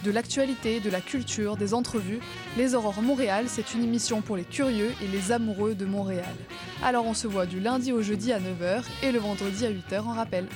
De 0.05 0.11
l'actualité, 0.11 0.81
de 0.81 0.91
la 0.91 1.01
culture, 1.01 1.57
des 1.57 1.72
entrevues, 1.72 2.20
Les 2.59 2.74
Aurores 2.74 3.01
Montréal, 3.01 3.47
c'est 3.49 3.72
une 3.72 3.83
émission 3.83 4.20
pour 4.20 4.37
les 4.37 4.45
curieux 4.45 4.93
et 5.03 5.07
les 5.07 5.33
amoureux 5.33 5.74
de 5.74 5.87
Montréal. 5.87 6.35
Alors 6.85 7.07
on 7.07 7.14
se 7.14 7.27
voit 7.27 7.47
du 7.47 7.59
lundi 7.59 7.91
au 7.91 8.03
jeudi 8.03 8.35
à 8.35 8.39
9h 8.39 8.83
et 9.03 9.12
le 9.12 9.18
vendredi 9.18 9.64
à 9.64 9.70
8h 9.70 10.01
en 10.01 10.12
rappel. 10.12 10.47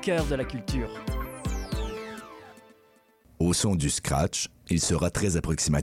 Cœur 0.00 0.24
de 0.26 0.34
la 0.34 0.44
culture. 0.44 0.88
Au 3.38 3.52
son 3.52 3.74
du 3.74 3.90
scratch, 3.90 4.48
il 4.68 4.80
sera 4.80 5.10
très 5.10 5.36
approximatif. 5.36 5.78